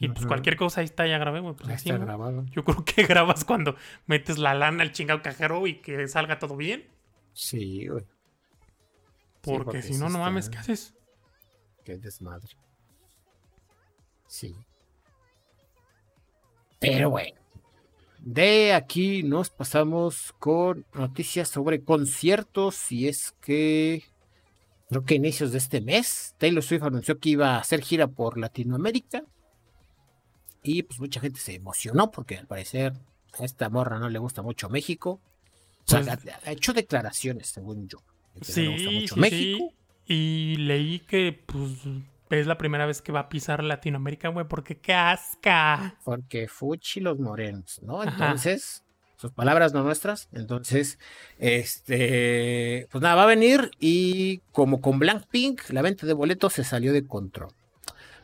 [0.00, 1.54] Y pues cualquier cosa ahí está, ya grabé, güey.
[1.54, 2.44] Pues así, está grabado.
[2.50, 3.76] Yo creo que grabas cuando
[4.06, 6.84] metes la lana al chingado cajero y que salga todo bien.
[7.32, 8.04] Sí, güey.
[9.40, 10.94] Porque, porque si sí no, no mames, ¿qué haces?
[11.84, 12.48] Qué desmadre.
[14.26, 14.54] Sí.
[16.92, 17.36] Pero bueno.
[18.20, 22.90] De aquí nos pasamos con noticias sobre conciertos.
[22.90, 24.02] Y es que
[24.88, 28.06] creo que a inicios de este mes Taylor Swift anunció que iba a hacer gira
[28.06, 29.24] por Latinoamérica.
[30.62, 32.94] Y pues mucha gente se emocionó porque al parecer
[33.38, 35.20] a esta morra no le gusta mucho México.
[35.86, 37.98] O sea, Pues- ha, ha hecho declaraciones, según yo.
[38.36, 39.68] no Sí, le gusta mucho sí, México.
[39.68, 39.74] sí.
[40.14, 41.72] Y leí que, pues,
[42.38, 45.96] es la primera vez que va a pisar Latinoamérica, güey, porque qué asca.
[46.04, 48.02] Porque Fuchi los morenos, ¿no?
[48.02, 48.10] Ajá.
[48.10, 48.82] Entonces,
[49.16, 50.28] sus palabras no nuestras.
[50.32, 50.98] Entonces,
[51.38, 56.64] este, pues nada, va a venir y como con Blackpink, la venta de boletos se
[56.64, 57.48] salió de control.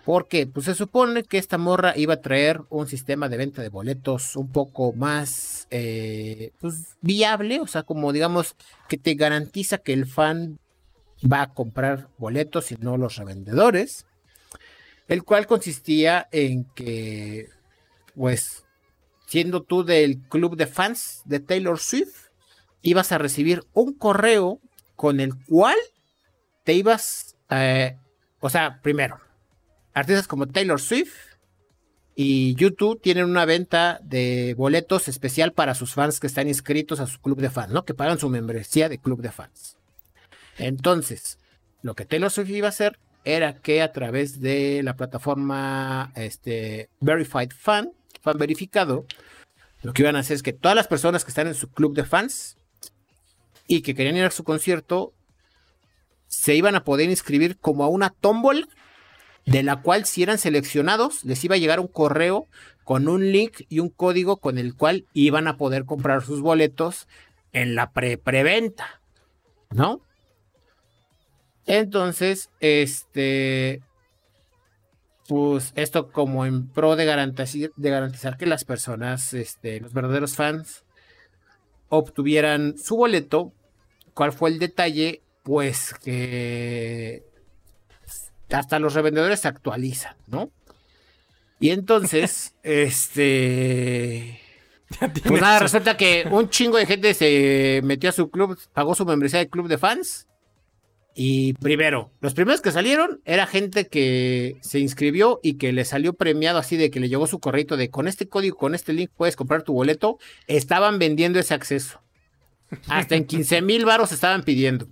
[0.05, 3.69] Porque, pues se supone que esta morra iba a traer un sistema de venta de
[3.69, 8.57] boletos un poco más, eh, pues, viable, o sea, como digamos,
[8.89, 10.59] que te garantiza que el fan
[11.21, 14.07] va a comprar boletos y no los revendedores.
[15.09, 17.49] El cual consistía en que
[18.15, 18.65] pues
[19.27, 22.31] siendo tú del club de fans de Taylor Swift,
[22.83, 24.61] ibas a recibir un correo
[24.97, 25.77] con el cual
[26.65, 27.97] te ibas, eh,
[28.41, 29.21] o sea, primero,
[29.95, 31.15] artistas como Taylor Swift
[32.15, 37.07] y YouTube tienen una venta de boletos especial para sus fans que están inscritos a
[37.07, 37.85] su club de fans, ¿no?
[37.85, 39.79] Que pagan su membresía de club de fans.
[40.61, 41.39] Entonces,
[41.83, 46.91] lo que Taylor Swift iba a hacer era que a través de la plataforma este,
[47.01, 49.07] Verified Fan, fan verificado,
[49.83, 51.95] lo que iban a hacer es que todas las personas que están en su club
[51.95, 52.57] de fans
[53.67, 55.15] y que querían ir a su concierto
[56.27, 58.67] se iban a poder inscribir como a una tómbola
[59.47, 62.47] de la cual si eran seleccionados les iba a llegar un correo
[62.85, 67.09] con un link y un código con el cual iban a poder comprar sus boletos
[67.53, 69.01] en la pre preventa,
[69.71, 70.03] ¿no?
[71.67, 73.83] Entonces, este,
[75.29, 80.35] pues esto como en pro de garantizar, de garantizar que las personas, este, los verdaderos
[80.35, 80.85] fans,
[81.89, 83.53] obtuvieran su boleto.
[84.15, 85.23] ¿Cuál fue el detalle?
[85.43, 87.25] Pues que
[88.51, 90.51] hasta los revendedores se actualizan, ¿no?
[91.61, 94.41] Y entonces, este.
[94.99, 99.07] Pues nada, resulta que un chingo de gente se metió a su club, pagó su
[99.07, 100.27] membresía de club de fans.
[101.15, 106.15] Y primero, los primeros que salieron era gente que se inscribió y que le salió
[106.15, 109.11] premiado así de que le llegó su correo de con este código, con este link
[109.17, 110.19] puedes comprar tu boleto.
[110.47, 112.01] Estaban vendiendo ese acceso.
[112.89, 114.87] Hasta en 15 mil varos estaban pidiendo.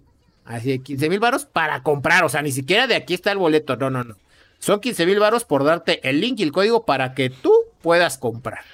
[0.44, 2.24] Así de 15 mil varos para comprar.
[2.24, 3.76] O sea, ni siquiera de aquí está el boleto.
[3.76, 4.16] No, no, no.
[4.58, 8.18] Son 15 mil varos por darte el link y el código para que tú puedas
[8.18, 8.64] comprar.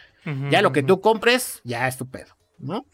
[0.51, 2.86] ya lo que tú compres, ya es tu pedo, ¿no?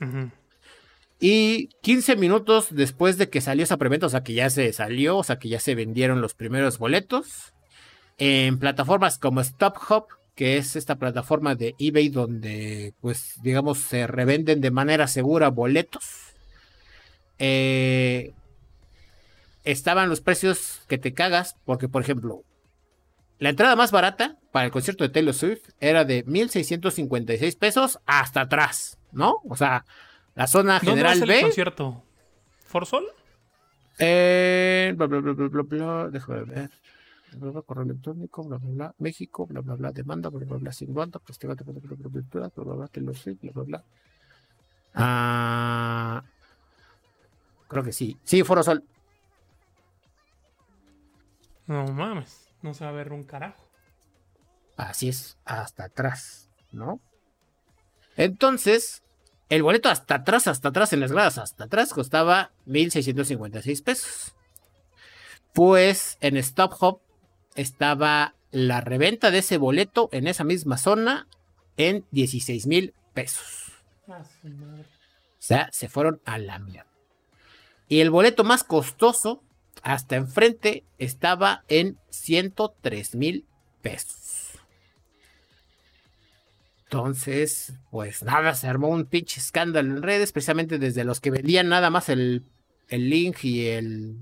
[1.20, 5.18] Y 15 minutos después de que salió esa preventa, o sea que ya se salió,
[5.18, 7.52] o sea que ya se vendieron los primeros boletos,
[8.16, 14.62] en plataformas como StopHop, que es esta plataforma de eBay donde, pues, digamos, se revenden
[14.62, 16.34] de manera segura boletos.
[17.38, 18.32] Eh,
[19.64, 22.44] estaban los precios que te cagas, porque, por ejemplo,
[23.38, 28.42] la entrada más barata para el concierto de Taylor Swift era de 1.656 pesos hasta
[28.42, 29.36] atrás, ¿no?
[29.48, 29.84] O sea,
[30.40, 31.38] la zona general ¿Dónde B.
[31.38, 32.02] el concierto?
[32.64, 33.04] ¿Forzol?
[33.98, 36.70] Eh, bla, bla, bla, bla, bla, bla, déjame ver.
[37.66, 41.20] Correo electrónico, bla, bla, bla, México, bla, bla, bla, demanda, bla, bla, bla, sin banda,
[41.20, 43.84] festival de bla, bla, bla, bla, bla, bla, Taylor Swift, bla, bla, bla.
[44.94, 46.22] Ah,
[47.68, 48.16] creo que sí.
[48.24, 48.82] Sí, Foro Sol.
[51.66, 53.68] No mames, no se va a ver un carajo.
[54.78, 56.98] Así es, hasta atrás, ¿no?
[58.16, 59.02] Entonces,
[59.50, 64.34] el boleto hasta atrás, hasta atrás, en las gradas, hasta atrás, costaba 1.656 pesos.
[65.52, 67.00] Pues en Stop Hop
[67.56, 71.26] estaba la reventa de ese boleto en esa misma zona
[71.76, 73.72] en 16 mil pesos.
[74.08, 74.22] Ah.
[74.44, 76.90] O sea, se fueron a la mierda.
[77.88, 79.42] Y el boleto más costoso,
[79.82, 83.46] hasta enfrente, estaba en 103 mil
[83.82, 84.19] pesos.
[86.92, 91.68] Entonces, pues nada, se armó un pinche escándalo en redes, precisamente desde los que vendían
[91.68, 92.42] nada más el,
[92.88, 94.16] el link y el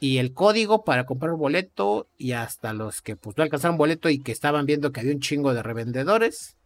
[0.00, 4.08] y el código para comprar un boleto y hasta los que pues no alcanzaron boleto
[4.08, 6.56] y que estaban viendo que había un chingo de revendedores.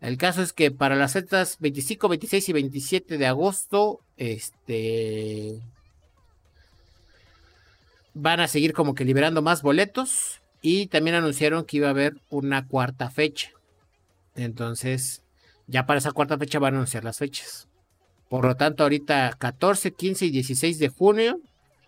[0.00, 5.60] El caso es que para las fechas 25, 26 y 27 de agosto, este
[8.14, 12.14] van a seguir como que liberando más boletos y también anunciaron que iba a haber
[12.30, 13.57] una cuarta fecha.
[14.38, 15.22] Entonces,
[15.66, 17.68] ya para esa cuarta fecha van a anunciar las fechas.
[18.28, 21.40] Por lo tanto, ahorita 14, 15 y 16 de junio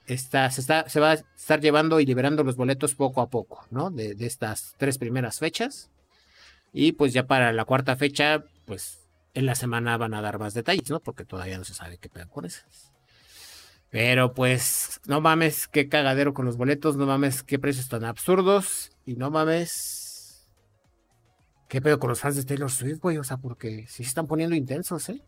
[0.07, 3.91] está, se, va a estar llevando y liberando los boletos poco a poco, ¿no?
[3.91, 5.91] De, de estas tres primeras fechas.
[6.73, 9.01] Y pues ya para la cuarta fecha, pues
[9.35, 11.01] en la semana van a dar más detalles, ¿no?
[11.01, 12.93] Porque todavía no se sabe qué pegan con esas.
[13.91, 18.93] Pero pues, no mames, qué cagadero con los boletos, no mames, qué precios tan absurdos.
[19.05, 20.00] Y no mames,
[21.71, 23.17] qué pedo con los fans de Taylor Swift, güey.
[23.17, 25.23] O sea, porque sí se están poniendo intensos, ¿eh?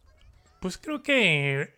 [0.61, 1.73] Pues creo que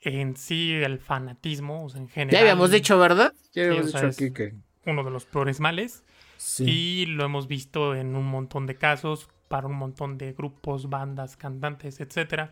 [0.00, 2.32] en sí el fanatismo, o sea, en general.
[2.32, 3.32] Ya habíamos dicho, ¿verdad?
[3.52, 4.54] Ya Sí, habíamos o sea, dicho aquí que.
[4.84, 6.04] Uno de los peores males.
[6.36, 6.64] Sí.
[6.64, 11.36] Y lo hemos visto en un montón de casos, para un montón de grupos, bandas,
[11.36, 12.50] cantantes, etc.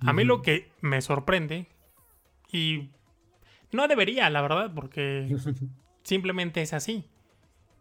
[0.00, 1.66] A mí lo que me sorprende,
[2.50, 2.90] y
[3.72, 5.28] no debería, la verdad, porque
[6.02, 7.10] simplemente es así.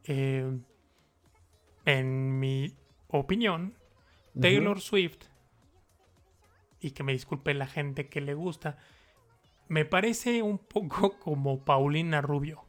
[0.06, 0.50] Eh,
[1.86, 2.74] en mi
[3.10, 3.76] opinión,
[4.40, 5.26] Taylor Swift,
[6.80, 8.78] y que me disculpe la gente que le gusta,
[9.68, 12.64] me parece un poco como Paulina Rubio.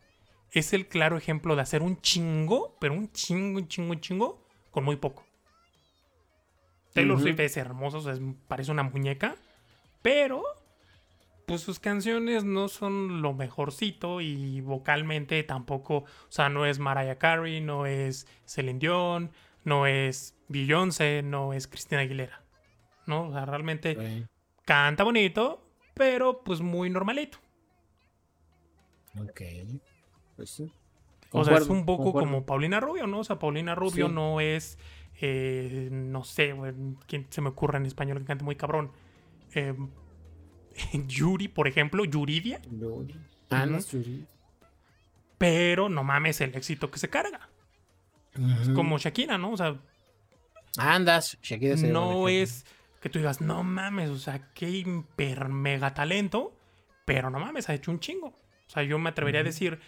[0.51, 4.47] Es el claro ejemplo de hacer un chingo, pero un chingo, un chingo, un chingo,
[4.71, 5.27] con muy poco.
[6.95, 7.21] Taylor.
[7.21, 9.37] Swift es hermoso, o sea, es- parece una muñeca,
[10.03, 10.43] pero
[11.47, 17.17] pues sus canciones no son lo mejorcito y vocalmente tampoco, o sea, no es Mariah
[17.19, 19.31] Carey, no es Celine Dion,
[19.65, 22.43] no es Beyoncé, no es Cristina Aguilera.
[23.07, 23.29] ¿No?
[23.29, 24.27] O sea, realmente
[24.65, 25.63] canta bonito,
[25.95, 27.39] pero pues muy normalito.
[29.21, 29.41] ok.
[30.37, 30.73] Pues sí.
[31.33, 32.27] O sea, es un poco concuerdo.
[32.29, 33.21] como Paulina Rubio, ¿no?
[33.21, 34.13] O sea, Paulina Rubio Sí.
[34.15, 34.79] no es,
[35.21, 36.55] eh, no sé,
[37.07, 38.93] ¿quién se me ocurre en español que cante muy cabrón?
[39.55, 39.75] Eh,
[41.07, 43.15] Yuri, por ejemplo, Yuridia, Yuri.
[43.51, 43.79] Ah, no,
[45.39, 47.48] pero no mames el éxito que se carga.
[48.75, 49.53] Como Shakira, ¿no?
[49.53, 49.77] O sea,
[50.77, 52.65] Andas, Shakira no es
[53.01, 56.57] que tú digas, no mames, o sea, qué hiper mega talento,
[57.05, 58.29] pero no mames, ha hecho un chingo.
[58.29, 59.81] O sea, yo me atrevería a decir,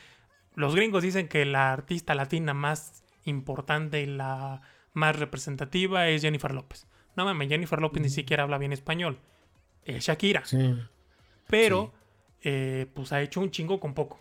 [0.54, 4.62] los gringos dicen que la artista latina más importante y la
[4.92, 6.86] más representativa es Jennifer López.
[7.16, 9.18] No mames, Jennifer López ni siquiera habla bien español.
[9.84, 10.44] Es Shakira.
[10.44, 10.76] Sí.
[11.48, 11.92] Pero,
[12.42, 14.20] eh, pues ha hecho un chingo con poco.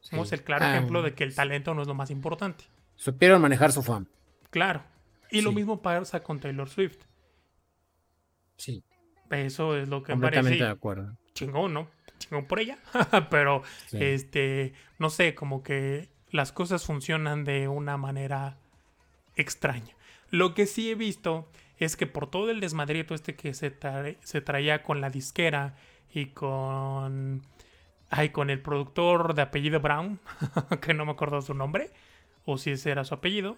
[0.00, 0.10] sí.
[0.10, 2.64] Somos el claro Ah, ejemplo de que el talento no es lo más importante.
[2.96, 4.08] Supieron manejar su fan.
[4.50, 4.82] Claro.
[5.30, 6.98] Y lo mismo pasa con Taylor Swift.
[8.56, 8.84] Sí.
[9.30, 10.56] Eso es lo que me parece.
[10.56, 11.16] de acuerdo.
[11.34, 11.88] Chingón, ¿no?
[12.18, 12.78] Chingón por ella.
[13.30, 18.58] Pero, este, no sé, como que las cosas funcionan de una manera
[19.36, 19.94] extraña.
[20.30, 23.74] Lo que sí he visto es que por todo el desmadrito este que se,
[24.22, 25.74] se traía con la disquera
[26.12, 27.42] y con...
[28.10, 30.20] Ay, con el productor de apellido Brown,
[30.80, 31.90] que no me acuerdo su nombre,
[32.44, 33.56] o si ese era su apellido,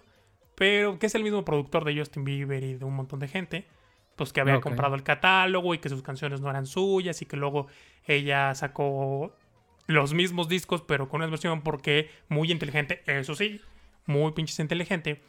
[0.55, 3.67] pero que es el mismo productor de Justin Bieber y de un montón de gente,
[4.15, 7.37] pues que había comprado el catálogo y que sus canciones no eran suyas y que
[7.37, 7.67] luego
[8.05, 9.35] ella sacó
[9.85, 13.61] los mismos discos pero con una versión porque muy inteligente, eso sí,
[14.07, 15.21] muy pinches inteligente,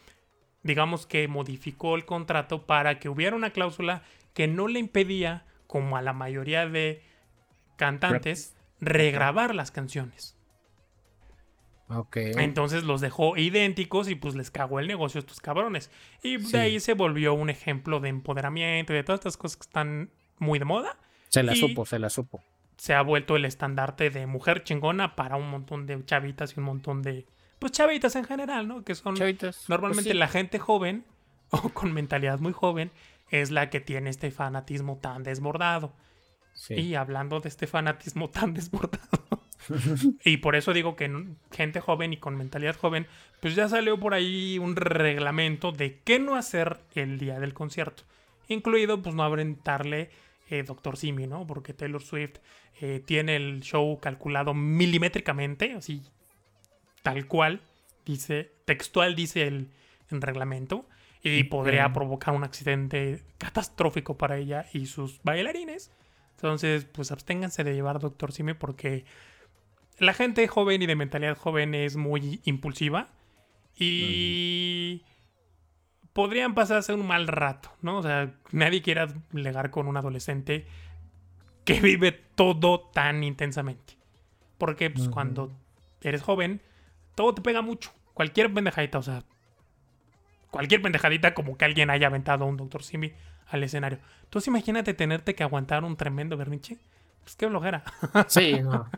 [0.63, 4.03] digamos que modificó el contrato para que hubiera una cláusula
[4.33, 7.03] que no le impedía, como a la mayoría de
[7.77, 10.38] cantantes, regrabar las canciones.
[12.15, 15.91] Entonces los dejó idénticos y pues les cagó el negocio a estos cabrones.
[16.23, 19.63] Y de ahí se volvió un ejemplo de empoderamiento y de todas estas cosas que
[19.63, 20.99] están muy de moda.
[21.29, 22.43] Se la supo, se la supo.
[22.77, 26.67] Se ha vuelto el estandarte de mujer chingona para un montón de chavitas y un
[26.67, 27.27] montón de.
[27.59, 28.85] Pues chavitas en general, ¿no?
[28.85, 29.17] Que son.
[29.17, 29.69] Chavitas.
[29.69, 31.05] Normalmente pues la gente joven
[31.51, 32.91] o con mentalidad muy joven
[33.31, 35.93] es la que tiene este fanatismo tan desbordado.
[36.71, 39.45] Y hablando de este fanatismo tan desbordado,
[40.25, 43.07] y por eso digo que gente joven y con mentalidad joven,
[43.41, 48.05] pues ya salió por ahí un reglamento de qué no hacer el día del concierto.
[48.49, 50.11] Incluido, pues no aventarle
[50.49, 51.47] eh, Doctor Simi, ¿no?
[51.47, 52.39] Porque Taylor Swift
[52.81, 56.03] eh, tiene el show calculado milimétricamente, así,
[57.03, 57.61] tal cual,
[58.07, 59.69] dice, textual dice el,
[60.11, 60.87] el reglamento,
[61.23, 65.91] y podría provocar un accidente catastrófico para ella y sus bailarines.
[66.37, 69.05] Entonces, pues absténganse de llevar Doctor Simi porque
[69.99, 73.09] la gente joven y de mentalidad joven es muy impulsiva
[73.77, 75.03] y
[76.13, 77.99] podrían pasarse un mal rato, ¿no?
[77.99, 80.67] O sea, nadie quiera legar con un adolescente
[81.65, 83.97] que vive todo tan intensamente.
[84.57, 85.53] Porque pues, cuando
[86.01, 86.61] eres joven,
[87.15, 87.93] todo te pega mucho.
[88.15, 89.23] Cualquier pendejadita, o sea,
[90.51, 93.13] cualquier pendejadita como que alguien haya aventado a un Doctor Simi
[93.47, 93.99] al escenario.
[94.25, 96.79] Entonces imagínate tenerte que aguantar un tremendo berniche
[97.29, 97.83] pues qué flojera.
[98.29, 98.89] Sí, no.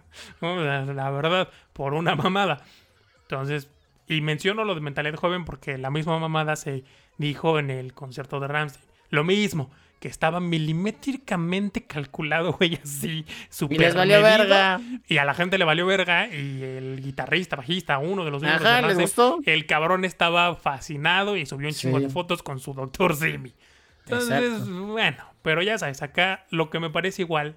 [0.41, 2.63] la, verdad, por una mamada.
[3.23, 3.69] Entonces,
[4.07, 6.85] y menciono lo de mentalidad joven porque la misma mamada se
[7.19, 8.81] dijo en el concierto de Ramsey.
[9.09, 9.69] Lo mismo,
[9.99, 13.25] que estaba milimétricamente calculado, güey, así.
[13.69, 14.81] Y les valió verga.
[15.09, 16.29] Y a la gente le valió verga.
[16.29, 19.41] Y el guitarrista, bajista, uno de los Ajá, ¿les gustó?
[19.45, 23.53] el cabrón estaba fascinado y subió un chingo de fotos con su doctor Simi.
[24.05, 27.57] Entonces, bueno, pero ya sabes, acá lo que me parece igual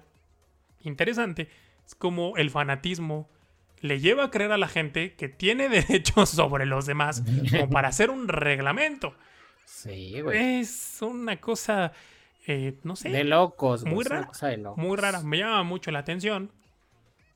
[0.84, 1.48] interesante
[1.86, 3.28] es como el fanatismo
[3.80, 7.88] le lleva a creer a la gente que tiene derechos sobre los demás como para
[7.88, 9.14] hacer un reglamento.
[9.66, 10.60] Sí, güey.
[10.60, 11.92] Es una cosa,
[12.46, 13.10] eh, no sé.
[13.10, 13.84] De locos.
[13.84, 14.30] Muy rara.
[14.76, 15.20] Muy rara.
[15.20, 16.50] Me llama mucho la atención.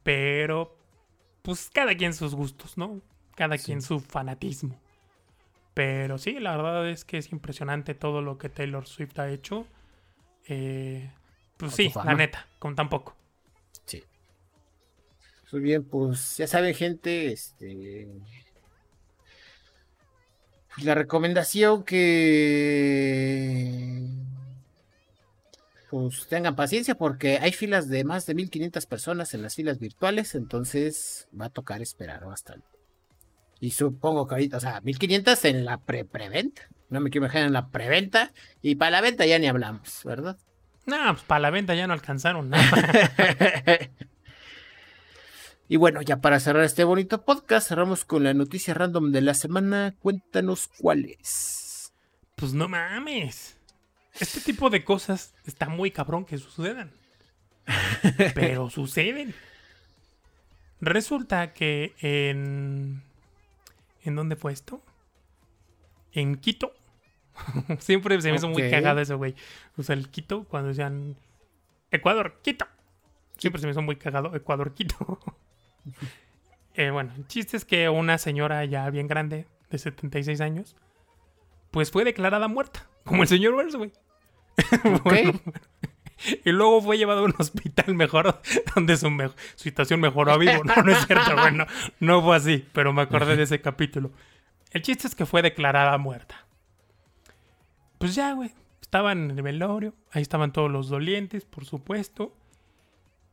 [0.03, 0.79] Pero,
[1.43, 3.03] pues cada quien sus gustos, ¿no?
[3.35, 4.81] Cada quien su fanatismo.
[5.75, 9.67] Pero sí, la verdad es que es impresionante todo lo que Taylor Swift ha hecho.
[10.47, 11.11] Eh,
[11.59, 13.15] pues sí, la neta, con tan poco.
[15.53, 18.09] Muy bien, pues ya saben, gente, este.
[20.75, 22.87] Pues, la recomendación que.
[25.91, 30.35] Pues tengan paciencia porque hay filas de más de 1500 personas en las filas virtuales,
[30.35, 32.67] entonces va a tocar esperar bastante.
[33.59, 36.69] Y supongo que ahorita, o sea, 1500 en la pre-preventa.
[36.91, 38.33] No me quiero imaginar en la preventa.
[38.63, 40.37] Y para la venta ya ni hablamos, ¿verdad?
[40.87, 42.71] No, pues para la venta ya no alcanzaron nada.
[45.69, 49.35] Y bueno, ya para cerrar este bonito podcast, cerramos con la noticia random de la
[49.35, 49.95] semana.
[50.01, 51.93] Cuéntanos cuál es.
[52.37, 53.59] Pues no mames.
[54.19, 56.91] Este tipo de cosas está muy cabrón que sucedan.
[58.35, 59.35] Pero suceden.
[60.81, 63.03] Resulta que en.
[64.03, 64.83] ¿En dónde fue esto?
[66.13, 66.73] En Quito.
[67.79, 69.35] Siempre se me hizo muy cagado eso, güey.
[69.77, 71.17] O sea, el Quito, cuando decían
[71.91, 72.67] Ecuador, Quito.
[73.37, 75.19] Siempre se me hizo muy cagado Ecuador, Quito.
[76.75, 80.77] Eh, bueno, el chiste es que una señora ya bien grande, de 76 años,
[81.71, 83.93] pues fue declarada muerta, como el señor Wells, güey.
[86.45, 88.41] y luego fue llevado a un hospital mejor,
[88.75, 89.09] donde su,
[89.57, 90.63] situación mejoró a vivo.
[90.65, 91.67] No, no es cierto, bueno,
[92.01, 94.13] no fue así, pero me acordé de ese capítulo.
[94.71, 96.47] El chiste es que fue declarada muerta.
[97.99, 102.37] Pues ya, güey, estaban en el velorio, ahí estaban todos los dolientes, por supuesto.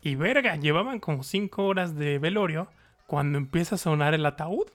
[0.06, 2.68] Y verga, llevaban como cinco horas de velorio
[3.08, 4.68] cuando empieza a sonar el ataúd.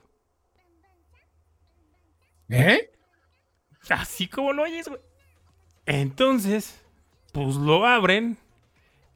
[2.49, 2.91] ¿Eh?
[3.89, 4.99] Así como lo oyes, güey.
[5.85, 6.85] Entonces,
[7.31, 8.39] pues lo abren.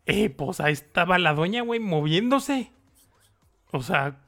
[0.05, 2.72] Eh, pues ahí estaba la doña, güey, moviéndose.
[3.74, 4.22] O sea,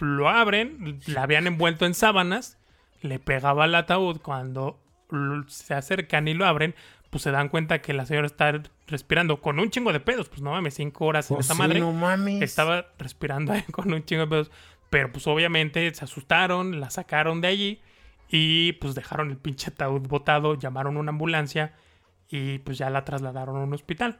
[0.00, 2.58] lo abren, la habían envuelto en sábanas,
[3.00, 4.82] le pegaba al ataúd cuando
[5.46, 6.74] se acercan y lo abren,
[7.10, 8.52] pues se dan cuenta que la señora está
[8.86, 10.28] respirando con un chingo de pedos.
[10.28, 11.80] Pues no mames, cinco horas en Pues esa sí, madre.
[11.80, 12.42] no mames.
[12.42, 14.50] Estaba respirando ahí con un chingo de pedos.
[14.90, 17.80] Pero pues obviamente se asustaron, la sacaron de allí
[18.28, 21.72] y pues dejaron el pinche ataúd botado, llamaron una ambulancia
[22.28, 24.18] y pues ya la trasladaron a un hospital.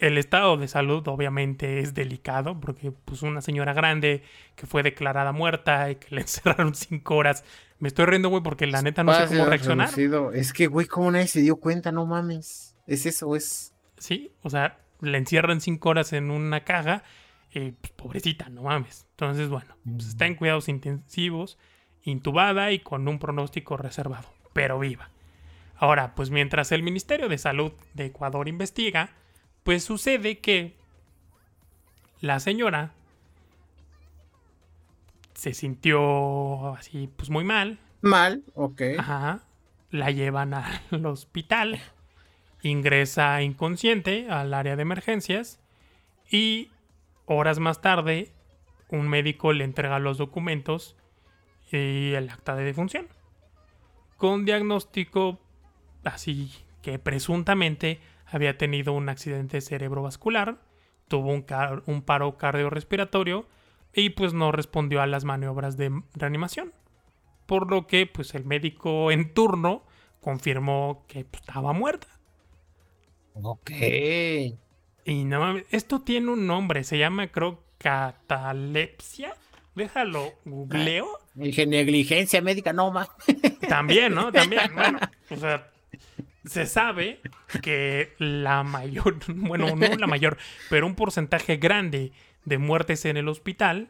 [0.00, 4.22] El estado de salud obviamente es delicado porque pues una señora grande
[4.56, 7.44] que fue declarada muerta y que le encerraron cinco horas.
[7.78, 9.88] Me estoy riendo, güey, porque la neta no sé cómo reaccionar.
[9.88, 10.32] reducido.
[10.32, 11.92] Es que, güey, ¿cómo nadie se dio cuenta?
[11.92, 12.74] No mames.
[12.86, 13.74] Es eso, es.
[13.98, 17.02] Sí, o sea, la encierran cinco horas en una caja.
[17.52, 19.06] eh, pues, pobrecita, no mames.
[19.12, 21.58] Entonces, bueno, pues, está en cuidados intensivos,
[22.02, 25.10] intubada y con un pronóstico reservado, pero viva.
[25.76, 29.10] Ahora, pues mientras el Ministerio de Salud de Ecuador investiga,
[29.62, 30.76] pues sucede que
[32.20, 32.92] la señora
[35.34, 38.82] se sintió así, pues muy mal, Mal, ok.
[38.98, 39.40] Ajá.
[39.90, 41.80] La llevan al hospital.
[42.62, 45.60] Ingresa inconsciente al área de emergencias.
[46.30, 46.70] Y
[47.26, 48.32] horas más tarde,
[48.88, 50.96] un médico le entrega los documentos
[51.72, 53.08] y el acta de defunción.
[54.16, 55.38] Con diagnóstico
[56.04, 56.50] así
[56.82, 58.00] que presuntamente
[58.30, 60.58] había tenido un accidente cerebrovascular,
[61.08, 63.46] tuvo un, car- un paro cardiorrespiratorio
[63.92, 66.72] y pues no respondió a las maniobras de reanimación
[67.46, 69.82] por lo que pues el médico en turno
[70.20, 72.06] confirmó que pues, estaba muerta.
[73.34, 73.70] Ok.
[75.04, 79.34] Y no esto tiene un nombre, se llama creo catalepsia.
[79.74, 81.08] Déjalo, googleo.
[81.34, 83.10] Dije negligencia médica, no mames.
[83.68, 84.30] También, ¿no?
[84.30, 84.98] También, bueno,
[85.30, 85.70] o sea,
[86.50, 87.20] se sabe
[87.62, 90.36] que la mayor, bueno, no la mayor,
[90.68, 92.10] pero un porcentaje grande
[92.44, 93.88] de muertes en el hospital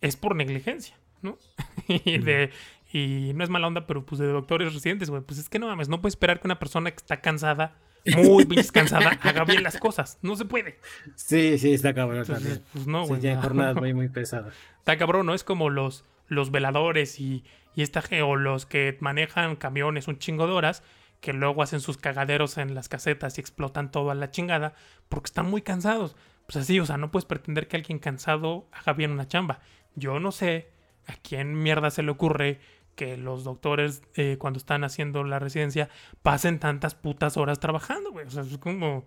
[0.00, 1.38] es por negligencia, ¿no?
[1.88, 2.50] y, de,
[2.92, 5.68] y no es mala onda, pero pues de doctores residentes, güey, pues es que no
[5.68, 7.76] mames, no puedes esperar que una persona que está cansada,
[8.16, 10.18] muy bien cansada, haga bien las cosas.
[10.22, 10.80] No se puede.
[11.14, 12.66] Sí, sí, está cabrón Entonces, también.
[12.72, 13.20] pues no, Sí, güey.
[13.20, 13.42] ya no.
[13.42, 14.52] jornadas muy, muy pesadas.
[14.78, 15.34] Está cabrón, ¿no?
[15.34, 17.44] Es como los, los veladores y,
[17.76, 20.82] y esta o los que manejan camiones un chingo de horas,
[21.20, 24.74] que luego hacen sus cagaderos en las casetas y explotan todo a la chingada,
[25.08, 26.16] porque están muy cansados.
[26.46, 29.60] Pues así, o sea, no puedes pretender que alguien cansado haga bien una chamba.
[29.94, 30.70] Yo no sé
[31.06, 32.60] a quién mierda se le ocurre
[32.96, 35.88] que los doctores, eh, cuando están haciendo la residencia,
[36.22, 38.26] pasen tantas putas horas trabajando, güey.
[38.26, 39.04] O sea, es como.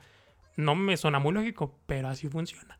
[0.55, 2.79] No me suena muy lógico, pero así funciona.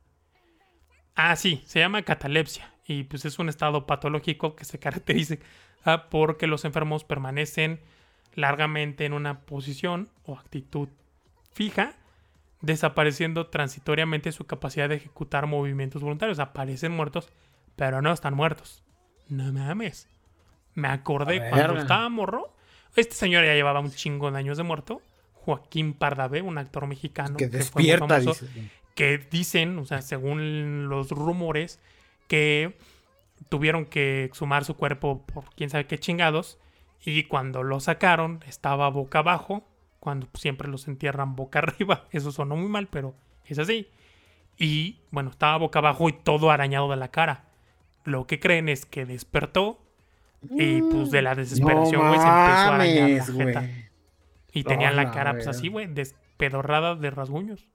[1.15, 5.37] Ah, sí, se llama catalepsia y pues es un estado patológico que se caracteriza
[6.09, 7.81] porque los enfermos permanecen
[8.35, 10.89] largamente en una posición o actitud
[11.51, 11.93] fija,
[12.61, 16.39] desapareciendo transitoriamente su capacidad de ejecutar movimientos voluntarios.
[16.39, 17.29] Aparecen muertos,
[17.75, 18.83] pero no están muertos.
[19.29, 20.07] No mames.
[20.73, 22.53] Me acordé cuando estaba morro.
[22.95, 25.01] Este señor ya llevaba un chingo de años de muerto.
[25.33, 28.71] Joaquín Pardavé, un actor mexicano que que despierta, famoso dice.
[28.95, 31.79] que dicen, o sea, según los rumores,
[32.27, 32.77] que
[33.49, 36.59] tuvieron que exhumar su cuerpo por quién sabe qué chingados.
[37.05, 39.67] Y cuando lo sacaron, estaba boca abajo.
[39.99, 42.07] Cuando siempre los entierran boca arriba.
[42.11, 43.87] Eso sonó muy mal, pero es así.
[44.57, 47.45] Y bueno, estaba boca abajo y todo arañado de la cara.
[48.03, 49.79] Lo que creen es que despertó.
[50.51, 53.69] Y pues de la desesperación, No güey, se empezó a arañar la jeta.
[54.51, 57.65] Y tenía la cara, pues así, güey, despedorrada de rasguños.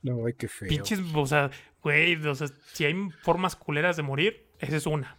[0.00, 0.68] No, güey, qué feo.
[0.68, 1.50] Pinches, o sea,
[1.82, 5.18] güey, o sea, si hay formas culeras de morir, esa es una.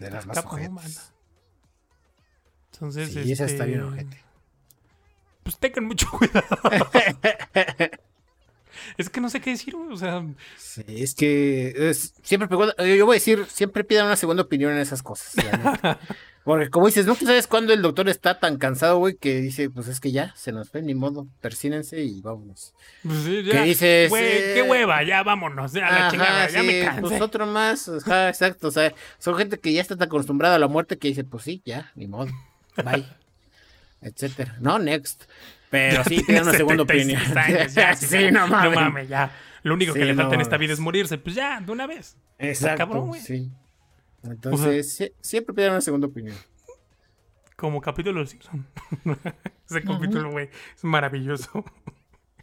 [0.00, 0.80] De las más mano.
[2.72, 4.24] Entonces, Sí, esa está bien este, ojete.
[5.42, 6.46] Pues tengan mucho cuidado.
[8.98, 10.24] es que no sé qué decir, güey, o sea,
[10.56, 14.78] Sí, es que es- siempre yo voy a decir, siempre pidan una segunda opinión en
[14.78, 15.34] esas cosas.
[15.36, 15.98] la.
[16.42, 19.88] Porque como dices, nunca sabes cuándo el doctor está tan cansado, güey, que dice, pues
[19.88, 22.72] es que ya, se nos fue, ni modo, persínense y vámonos.
[23.02, 23.62] pues sí, ¿Qué ya.
[23.62, 24.08] dices?
[24.08, 27.00] Güey, Eh, qué hueva, ya vámonos, ya la Ajá, chingada, ya me sí, cansé.
[27.02, 30.58] Pues otro más, ajá, exacto, o sea, son gente que ya está tan acostumbrada a
[30.58, 32.32] la muerte que dice, pues sí, ya, ni modo,
[32.82, 33.04] bye,
[34.00, 34.56] etcétera.
[34.60, 35.24] No, next.
[35.70, 37.20] Pero sí, Tiene pidan una segunda opinión.
[37.20, 38.74] 76 años, ya, sí, no mames.
[38.74, 39.30] No mames, ya.
[39.62, 41.86] Lo único que le no falta en esta vida es morirse, pues ya, de una
[41.86, 42.16] vez.
[42.38, 43.20] Exacto, cabrón, güey.
[43.20, 43.50] sí.
[44.22, 46.36] Entonces, siempre pidan una segunda opinión.
[47.56, 48.66] Como capítulo de los Simpson.
[49.68, 51.64] Ese capítulo, güey, es maravilloso.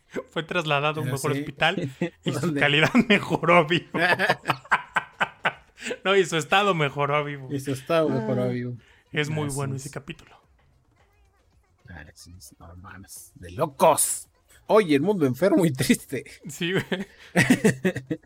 [0.30, 1.40] Fue trasladado a un mejor sí.
[1.40, 1.92] hospital
[2.24, 4.00] y su calidad mejoró, vivo.
[6.04, 7.50] no, y su estado mejoró, vivo.
[7.52, 8.78] Y su estado mejoró, vivo.
[9.12, 10.37] Es muy bueno ese capítulo.
[12.60, 13.32] No mames.
[13.36, 14.28] De locos.
[14.68, 16.26] Oye, el mundo enfermo y triste.
[16.50, 17.08] Sí, güey.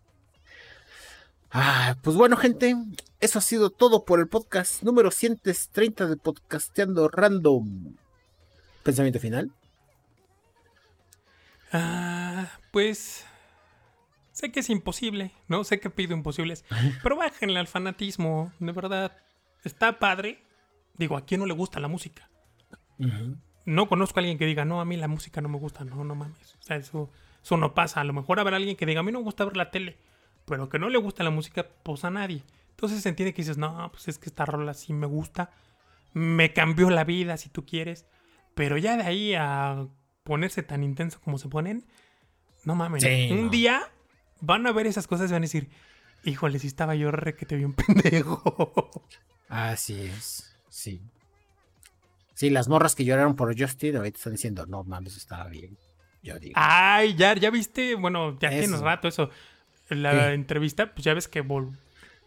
[1.51, 2.75] ah, pues bueno, gente.
[3.19, 7.95] Eso ha sido todo por el podcast número 130 de Podcasteando Random.
[8.83, 9.51] ¿Pensamiento final?
[11.71, 13.25] Ah, pues.
[14.31, 15.63] Sé que es imposible, ¿no?
[15.63, 16.65] Sé que pido imposibles.
[17.03, 18.51] pero bájenle al fanatismo.
[18.59, 19.15] De verdad.
[19.63, 20.43] Está padre.
[20.97, 22.29] Digo, ¿a quién no le gusta la música?
[23.65, 26.03] No conozco a alguien que diga, no, a mí la música no me gusta, no,
[26.03, 26.55] no mames.
[26.59, 27.09] O sea, eso,
[27.43, 28.01] eso no pasa.
[28.01, 29.97] A lo mejor habrá alguien que diga, a mí no me gusta ver la tele,
[30.45, 32.43] pero que no le gusta la música, pues a nadie.
[32.71, 35.51] Entonces se entiende que dices, no, pues es que esta rola sí me gusta,
[36.13, 38.05] me cambió la vida, si tú quieres.
[38.55, 39.87] Pero ya de ahí a
[40.23, 41.85] ponerse tan intenso como se ponen,
[42.63, 43.03] no mames.
[43.31, 43.83] un día
[44.39, 45.69] van a ver esas cosas y van a decir,
[46.23, 48.89] híjole, si estaba yo re que te vi un pendejo.
[49.47, 51.01] Así es, sí.
[52.41, 55.77] Sí, las morras que lloraron por Justin ahorita están diciendo, no mames, estaba bien.
[56.23, 56.53] Yo digo.
[56.55, 59.29] Ay, ya, ya viste, bueno, ya tiene un rato eso.
[59.89, 61.45] La entrevista, pues ya ves que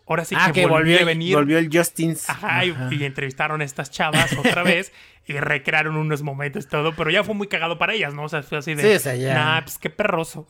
[0.06, 1.34] ahora sí ah, que, volvió, a venir.
[1.34, 2.16] Volvió el Justin.
[2.28, 4.92] Ajá, Y, entrevistaron a estas chavas otra vez
[5.26, 8.22] y recrearon unos momentos todo, pero ya fue muy cagado para ellas, ¿no?
[8.22, 8.82] O sea, fue así de.
[8.84, 9.34] Sí, o sea, ya.
[9.34, 10.46] Nah, pues qué perroso.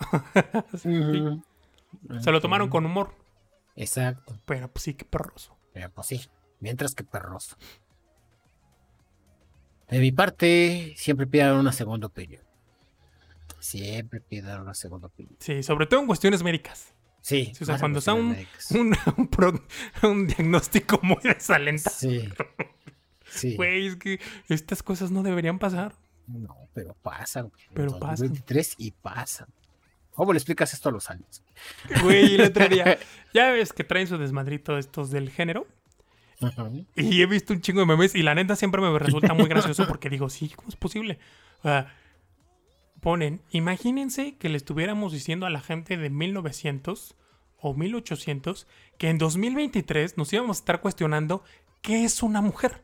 [0.74, 3.14] Se lo tomaron con humor.
[3.76, 4.38] Exacto.
[4.44, 5.56] Pero pues sí, qué perroso.
[5.72, 6.20] Pero pues sí,
[6.60, 7.56] mientras que perroso.
[9.88, 12.42] De mi parte, siempre pidan una segunda opinión.
[13.60, 15.36] Siempre pidan una segunda opinión.
[15.40, 16.94] Sí, sobre todo en cuestiones médicas.
[17.20, 17.52] Sí.
[17.58, 18.36] o sea, cuando está un,
[20.02, 21.96] un, diagnóstico muy desalentado.
[21.96, 22.28] Sí.
[23.26, 23.56] Sí.
[23.56, 25.94] Güey, es que estas cosas no deberían pasar.
[26.26, 27.50] No, pero pasan.
[27.72, 28.28] Pero pasan.
[28.28, 29.48] 23 y pasan.
[30.14, 31.42] ¿Cómo le explicas esto a los años?
[32.02, 32.98] Güey, el otro día.
[33.34, 35.66] ya ves que traen su desmadrito estos del género.
[36.96, 39.86] Y he visto un chingo de memes y la neta siempre me resulta muy gracioso
[39.88, 41.18] porque digo, sí, ¿cómo es posible?
[43.00, 47.16] ponen, imagínense que le estuviéramos diciendo a la gente de 1900
[47.58, 48.66] o 1800
[48.98, 51.42] que en 2023 nos íbamos a estar cuestionando
[51.82, 52.82] qué es una mujer.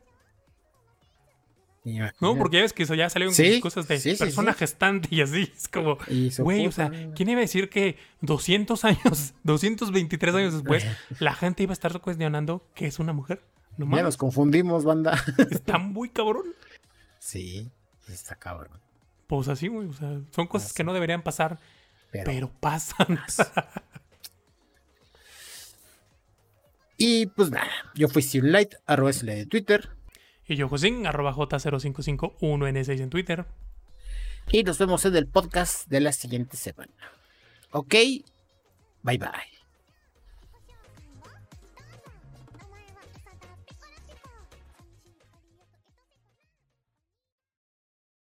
[1.84, 5.50] No, porque ya ves que eso ya salieron cosas de persona gestante y así.
[5.56, 5.96] Es como,
[6.38, 10.84] güey, o sea, ¿quién iba a decir que 200 años, 223 años después,
[11.18, 13.42] la gente iba a estar cuestionando qué es una mujer?
[13.78, 15.22] No ya nos confundimos, banda.
[15.50, 16.54] Está muy cabrón.
[17.18, 17.70] Sí,
[18.08, 18.80] está cabrón.
[19.26, 21.58] Pues así, güey, o sea, son cosas que no deberían pasar,
[22.10, 23.20] pero, pasan.
[26.98, 29.90] y pues nada, yo fui Light, arroba de Twitter.
[30.50, 33.46] Y yo, Josín, arroba J0551N6 en Twitter.
[34.50, 36.92] Y nos vemos en el podcast de la siguiente semana.
[37.70, 37.94] Ok,
[39.04, 39.59] bye bye.